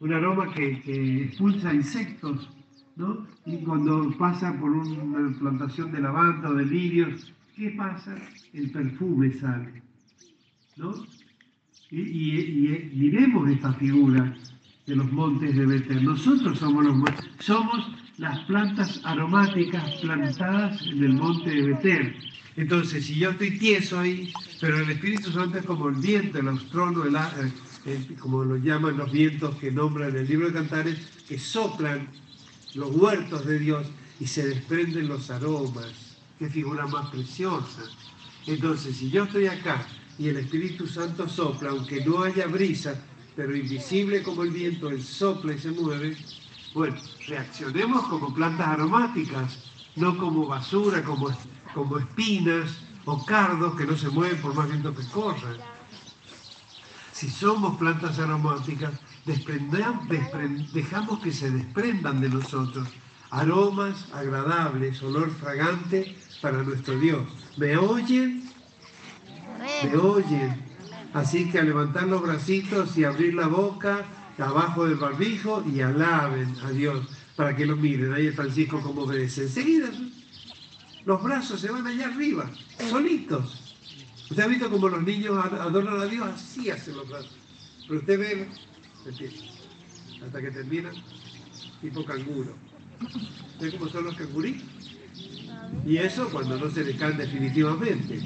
[0.00, 2.50] Un aroma que, expulsa insectos
[2.96, 3.26] ¿no?
[3.46, 8.16] Y cuando pasa por una plantación de lavanda o de lirios, ¿qué pasa?
[8.52, 9.82] El perfume sale,
[10.76, 10.94] ¿no?
[11.90, 14.34] Y, y, miremos esta figura
[14.86, 16.04] de los montes de Betel.
[16.04, 16.96] Nosotros somos los
[17.38, 17.86] somos
[18.18, 22.16] las plantas aromáticas plantadas en el monte de Betel.
[22.56, 26.48] Entonces, si yo estoy tieso ahí, pero el Espíritu Santo es como el viento, el
[26.48, 27.16] austrono, el,
[27.86, 32.08] el, como lo llaman los vientos que nombran el libro de Cantares, que soplan
[32.74, 33.86] los huertos de Dios
[34.20, 36.18] y se desprenden los aromas.
[36.38, 37.82] Qué figura más preciosa.
[38.46, 39.84] Entonces, si yo estoy acá
[40.18, 43.02] y el Espíritu Santo sopla, aunque no haya brisa,
[43.36, 46.16] pero invisible como el viento, él sopla y se mueve,
[46.72, 49.58] bueno, reaccionemos como plantas aromáticas,
[49.96, 51.30] no como basura, como,
[51.74, 55.56] como espinas o cardos que no se mueven por más viento que corran.
[57.12, 58.92] Si somos plantas aromáticas,
[60.72, 62.88] dejamos que se desprendan de nosotros
[63.30, 67.22] aromas agradables, olor fragante para nuestro Dios.
[67.56, 68.48] ¿Me oyen?
[69.82, 70.73] ¿Me oyen?
[71.14, 74.04] Así que a levantar los bracitos y abrir la boca
[74.36, 77.06] abajo del barbijo y alaben a Dios
[77.36, 78.12] para que lo miren.
[78.12, 79.42] Ahí es Francisco como obedece.
[79.42, 79.90] Enseguida
[81.04, 82.50] los brazos se van allá arriba,
[82.90, 83.76] solitos.
[84.28, 86.26] ¿Usted ha visto cómo los niños adoran a Dios?
[86.26, 87.36] Así hacen los brazos.
[87.86, 88.48] Pero usted ve
[90.26, 90.90] hasta que termina
[91.80, 92.54] tipo canguro.
[93.60, 94.62] ¿Ven cómo son los cangurí?
[95.86, 98.20] Y eso cuando no se le caen definitivamente.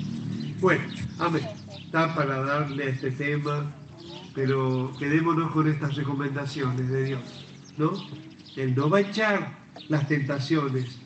[0.60, 0.84] Bueno,
[1.18, 1.67] amén.
[1.88, 3.72] Está para darle a este tema,
[4.34, 7.46] pero quedémonos con estas recomendaciones de Dios,
[7.78, 7.94] ¿no?
[8.56, 9.58] Él no va a echar
[9.88, 10.98] las tentaciones.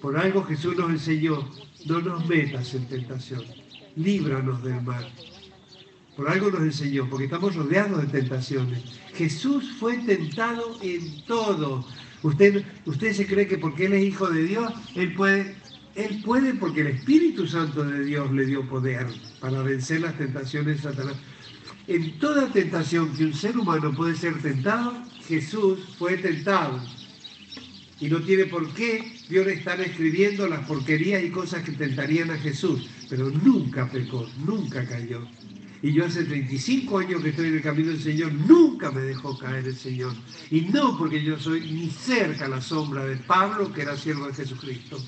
[0.00, 1.50] Por algo Jesús nos enseñó,
[1.86, 3.42] no nos metas en tentación,
[3.96, 5.12] líbranos del mal.
[6.16, 9.00] Por algo nos enseñó, porque estamos rodeados de tentaciones.
[9.14, 11.84] Jesús fue tentado en todo.
[12.22, 15.56] Usted, usted se cree que porque Él es hijo de Dios, Él puede,
[15.94, 19.06] Él puede porque el Espíritu Santo de Dios le dio poder
[19.40, 21.16] para vencer las tentaciones de Satanás.
[21.86, 24.94] En toda tentación que un ser humano puede ser tentado,
[25.26, 26.80] Jesús fue tentado.
[27.98, 32.38] Y no tiene por qué Dios estar escribiendo las porquerías y cosas que tentarían a
[32.38, 35.26] Jesús, pero nunca pecó, nunca cayó.
[35.82, 39.36] Y yo hace 35 años que estoy en el camino del Señor, nunca me dejó
[39.38, 40.14] caer el Señor.
[40.50, 44.26] Y no porque yo soy ni cerca a la sombra de Pablo, que era siervo
[44.26, 44.98] de Jesucristo.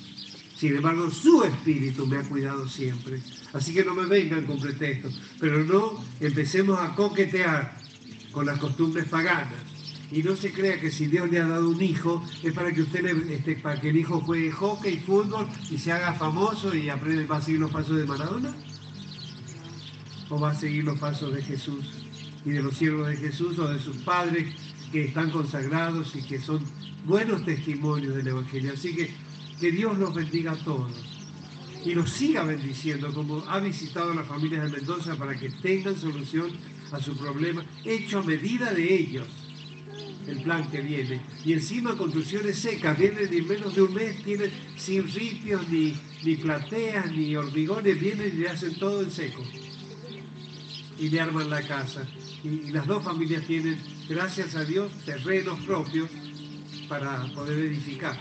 [0.62, 3.20] Sin embargo, su espíritu me ha cuidado siempre.
[3.52, 5.20] Así que no me vengan con pretextos.
[5.40, 7.76] Pero no empecemos a coquetear
[8.30, 9.60] con las costumbres paganas.
[10.12, 12.82] Y no se crea que si Dios le ha dado un hijo es para que
[12.82, 17.38] usted este, para que el hijo juegue hockey, fútbol y se haga famoso y aprenda
[17.38, 18.54] a seguir los pasos de Maradona
[20.28, 21.90] o va a seguir los pasos de Jesús
[22.44, 24.54] y de los siervos de Jesús o de sus padres
[24.92, 26.62] que están consagrados y que son
[27.04, 28.74] buenos testimonios del Evangelio.
[28.74, 29.10] Así que
[29.62, 30.90] que Dios los bendiga a todos
[31.84, 35.96] y los siga bendiciendo como ha visitado a las familias de Mendoza para que tengan
[35.96, 36.50] solución
[36.90, 39.28] a su problema hecho a medida de ellos
[40.26, 41.20] el plan que viene.
[41.44, 45.94] Y encima construcciones secas, vienen en menos de un mes, tienen sin ripios, ni,
[46.24, 49.44] ni plateas, ni hormigones, vienen y le hacen todo en seco
[50.98, 52.04] y le arman la casa.
[52.42, 56.10] Y, las dos familias tienen, gracias a Dios, terrenos propios
[56.88, 58.18] para poder edificar.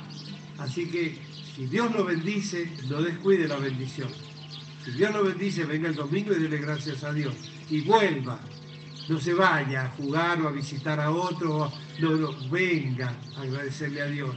[0.60, 4.10] Así que si Dios lo bendice, no descuide la bendición.
[4.86, 7.36] Si Dios lo bendice, venga el domingo y dele gracias a Dios.
[7.70, 8.40] Y vuelva.
[9.10, 11.72] No se vaya a jugar o a visitar a otro.
[12.00, 14.36] No, no, venga a agradecerle a Dios.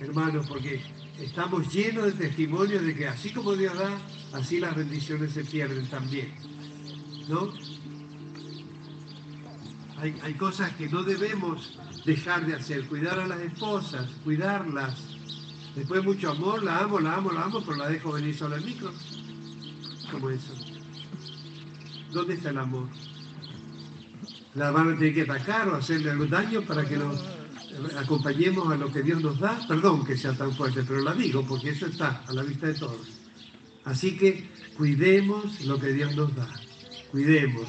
[0.00, 0.82] Hermanos, porque
[1.18, 3.98] estamos llenos de testimonios de que así como Dios da,
[4.32, 6.32] así las bendiciones se pierden también.
[7.28, 7.52] ¿No?
[9.98, 11.76] Hay, hay cosas que no debemos
[12.06, 12.86] dejar de hacer.
[12.86, 15.17] Cuidar a las esposas, cuidarlas.
[15.74, 18.64] Después mucho amor, la amo, la amo, la amo, pero la dejo venir sola al
[18.64, 18.92] micro.
[20.10, 20.54] ¿Cómo eso?
[22.12, 22.88] ¿Dónde está el amor?
[24.54, 27.22] ¿La van a tener que atacar o hacerle algún daño para que nos
[27.96, 29.60] acompañemos a lo que Dios nos da?
[29.68, 32.74] Perdón que sea tan fuerte, pero la digo porque eso está a la vista de
[32.74, 33.06] todos.
[33.84, 36.48] Así que cuidemos lo que Dios nos da.
[37.10, 37.66] Cuidemos.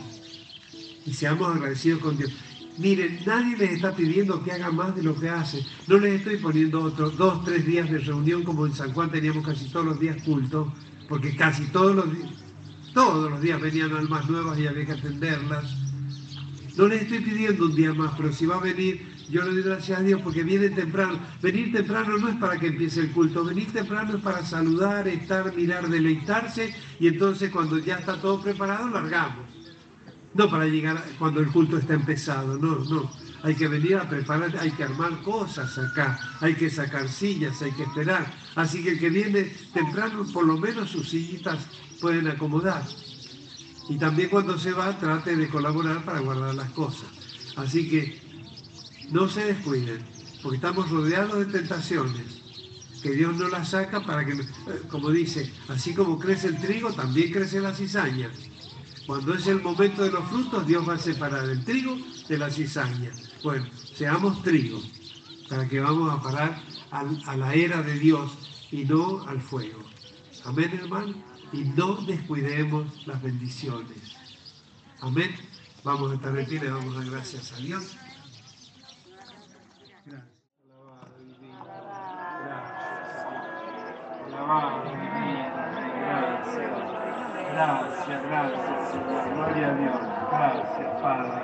[1.06, 2.32] Y seamos agradecidos con Dios.
[2.80, 5.66] Miren, nadie les está pidiendo que hagan más de lo que hacen.
[5.88, 9.46] No les estoy poniendo otros dos, tres días de reunión como en San Juan teníamos
[9.46, 10.74] casi todos los días culto,
[11.10, 12.30] porque casi todos los días,
[12.94, 15.76] todos los días venían almas nuevas y había que atenderlas.
[16.78, 19.64] No les estoy pidiendo un día más, pero si va a venir, yo le doy
[19.64, 21.20] gracias a Dios porque viene temprano.
[21.42, 25.54] Venir temprano no es para que empiece el culto, venir temprano es para saludar, estar,
[25.54, 29.49] mirar, deleitarse y entonces cuando ya está todo preparado, largamos.
[30.34, 33.12] No para llegar cuando el culto está empezado, no, no.
[33.42, 37.72] Hay que venir a preparar, hay que armar cosas acá, hay que sacar sillas, hay
[37.72, 38.32] que esperar.
[38.56, 41.58] Así que el que viene temprano, por lo menos sus sillitas
[42.02, 42.84] pueden acomodar.
[43.88, 47.08] Y también cuando se va, trate de colaborar para guardar las cosas.
[47.56, 48.22] Así que
[49.12, 50.00] no se descuiden,
[50.44, 52.40] porque estamos rodeados de tentaciones,
[53.02, 54.38] que Dios no las saca para que,
[54.90, 58.30] como dice, así como crece el trigo, también crece la cizaña.
[59.10, 61.98] Cuando es el momento de los frutos, Dios va a separar el trigo
[62.28, 63.10] de la cizaña.
[63.44, 64.80] Bueno, seamos trigo,
[65.50, 69.80] para que vamos a parar a la era de Dios y no al fuego.
[70.46, 71.16] Amén, hermano.
[71.52, 74.16] Y no descuidemos las bendiciones.
[75.02, 75.36] Amén.
[75.84, 77.98] Vamos a estar de pie, le damos las gracias a Dios.
[80.06, 80.24] Gracias.
[84.28, 86.54] Alabado, Gracias.
[86.54, 86.99] Gracias,
[87.60, 89.36] gracias, Señor.
[89.36, 90.00] Gloria a Dios.
[90.32, 91.42] Gracias, Padre.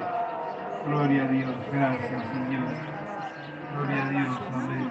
[0.87, 1.55] Gloria a Dios.
[1.71, 2.67] Gracias, Señor.
[3.73, 4.39] Gloria a Dios.
[4.53, 4.89] Amén.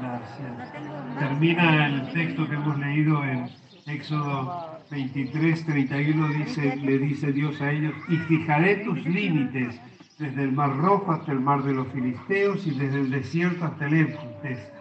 [0.00, 1.18] Gracias.
[1.18, 3.50] Termina el texto que hemos leído en
[3.86, 6.28] Éxodo 23, 31.
[6.28, 9.78] Dice, le dice Dios a ellos, y fijaré tus límites
[10.18, 13.86] desde el mar rojo hasta el mar de los filisteos y desde el desierto hasta
[13.86, 14.72] el Éufrates,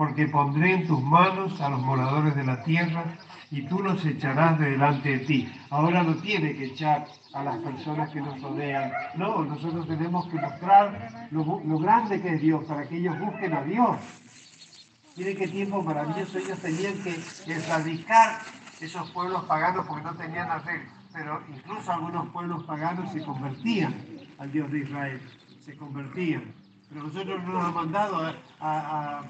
[0.00, 3.04] porque pondré en tus manos a los moradores de la tierra
[3.50, 5.52] y tú los echarás de delante de ti.
[5.68, 8.90] Ahora no tiene que echar a las personas que nos rodean.
[9.16, 11.44] No, nosotros tenemos que mostrar lo,
[11.80, 13.98] grande que es Dios para que ellos busquen a Dios.
[15.18, 18.38] Miren qué tiempo maravilloso ellos tenían que erradicar
[18.80, 20.90] esos pueblos paganos porque no tenían arreglo.
[21.12, 23.94] Pero incluso algunos pueblos paganos se convertían
[24.38, 25.20] al Dios de Israel,
[25.62, 26.54] se convertían.
[26.88, 29.24] Pero nosotros no nos han mandado a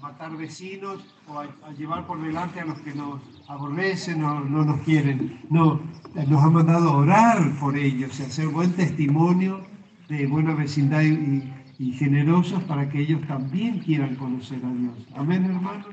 [0.00, 4.64] matar vecinos o a, a, llevar por delante a los que nos aborrecen o no
[4.64, 5.40] nos quieren.
[5.50, 5.80] No,
[6.14, 9.60] nos ha mandado a orar por ellos y hacer buen testimonio
[10.08, 14.94] de buena vecindad y, y generosos para que ellos también quieran conocer a Dios.
[15.14, 15.86] Amén, hermanos.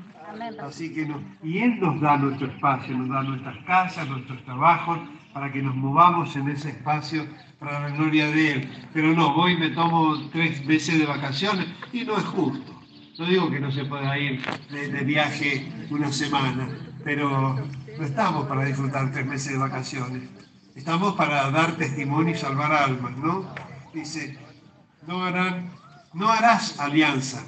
[0.62, 4.98] Así que no, y Él nos da nuestro espacio, nos da nuestras casas, nuestros trabajos,
[5.32, 7.26] para que nos movamos en ese espacio
[7.58, 8.68] para la gloria de Él.
[8.92, 12.73] Pero no, voy y me tomo tres meses de vacaciones y no es justo.
[13.18, 16.68] No digo que no se pueda ir de, viaje una semana,
[17.04, 17.54] pero
[17.98, 20.22] no estamos para disfrutar tres meses de vacaciones.
[20.74, 23.46] Estamos para dar testimonio y salvar almas, ¿no?
[23.92, 24.36] Dice,
[25.06, 25.70] no, harán,
[26.12, 27.44] no harás alianza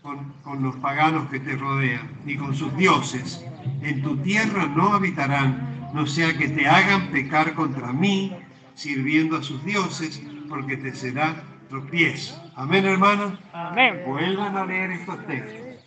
[0.00, 3.44] con, con, los paganos que te rodean, ni con sus dioses.
[3.82, 8.32] En tu tierra no habitarán, no sea que te hagan pecar contra mí,
[8.74, 12.49] sirviendo a sus dioses, porque te será tropiezo.
[12.60, 13.32] Amén, hermanos.
[13.54, 14.02] Amén.
[14.06, 15.82] Vuelvan a leer estos textos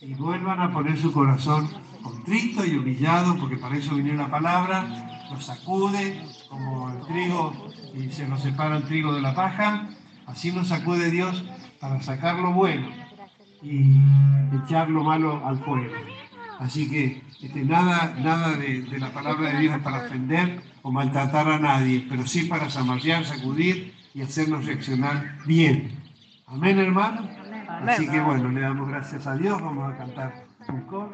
[0.00, 1.70] y vuelvan a poner su corazón
[2.02, 4.84] contrito y humillado, porque para eso vino la palabra,
[5.30, 7.52] lo sacude como el trigo
[7.94, 9.90] y se nos separa el trigo de la paja,
[10.26, 11.44] así nos sacude Dios
[11.78, 12.88] para sacar lo bueno
[13.62, 13.92] y
[14.64, 15.94] echar lo malo al fuego.
[16.58, 20.90] Así que este, nada, nada de, de, la palabra de Dios es para ofender o
[20.90, 25.97] maltratar a nadie, pero sí para zamarrear, sacudir y hacernos reaccionar bien.
[26.50, 27.28] Amén, hermano.
[27.86, 30.32] Así que bueno, le damos gracias a Dios, vamos a cantar
[30.68, 31.12] un coro.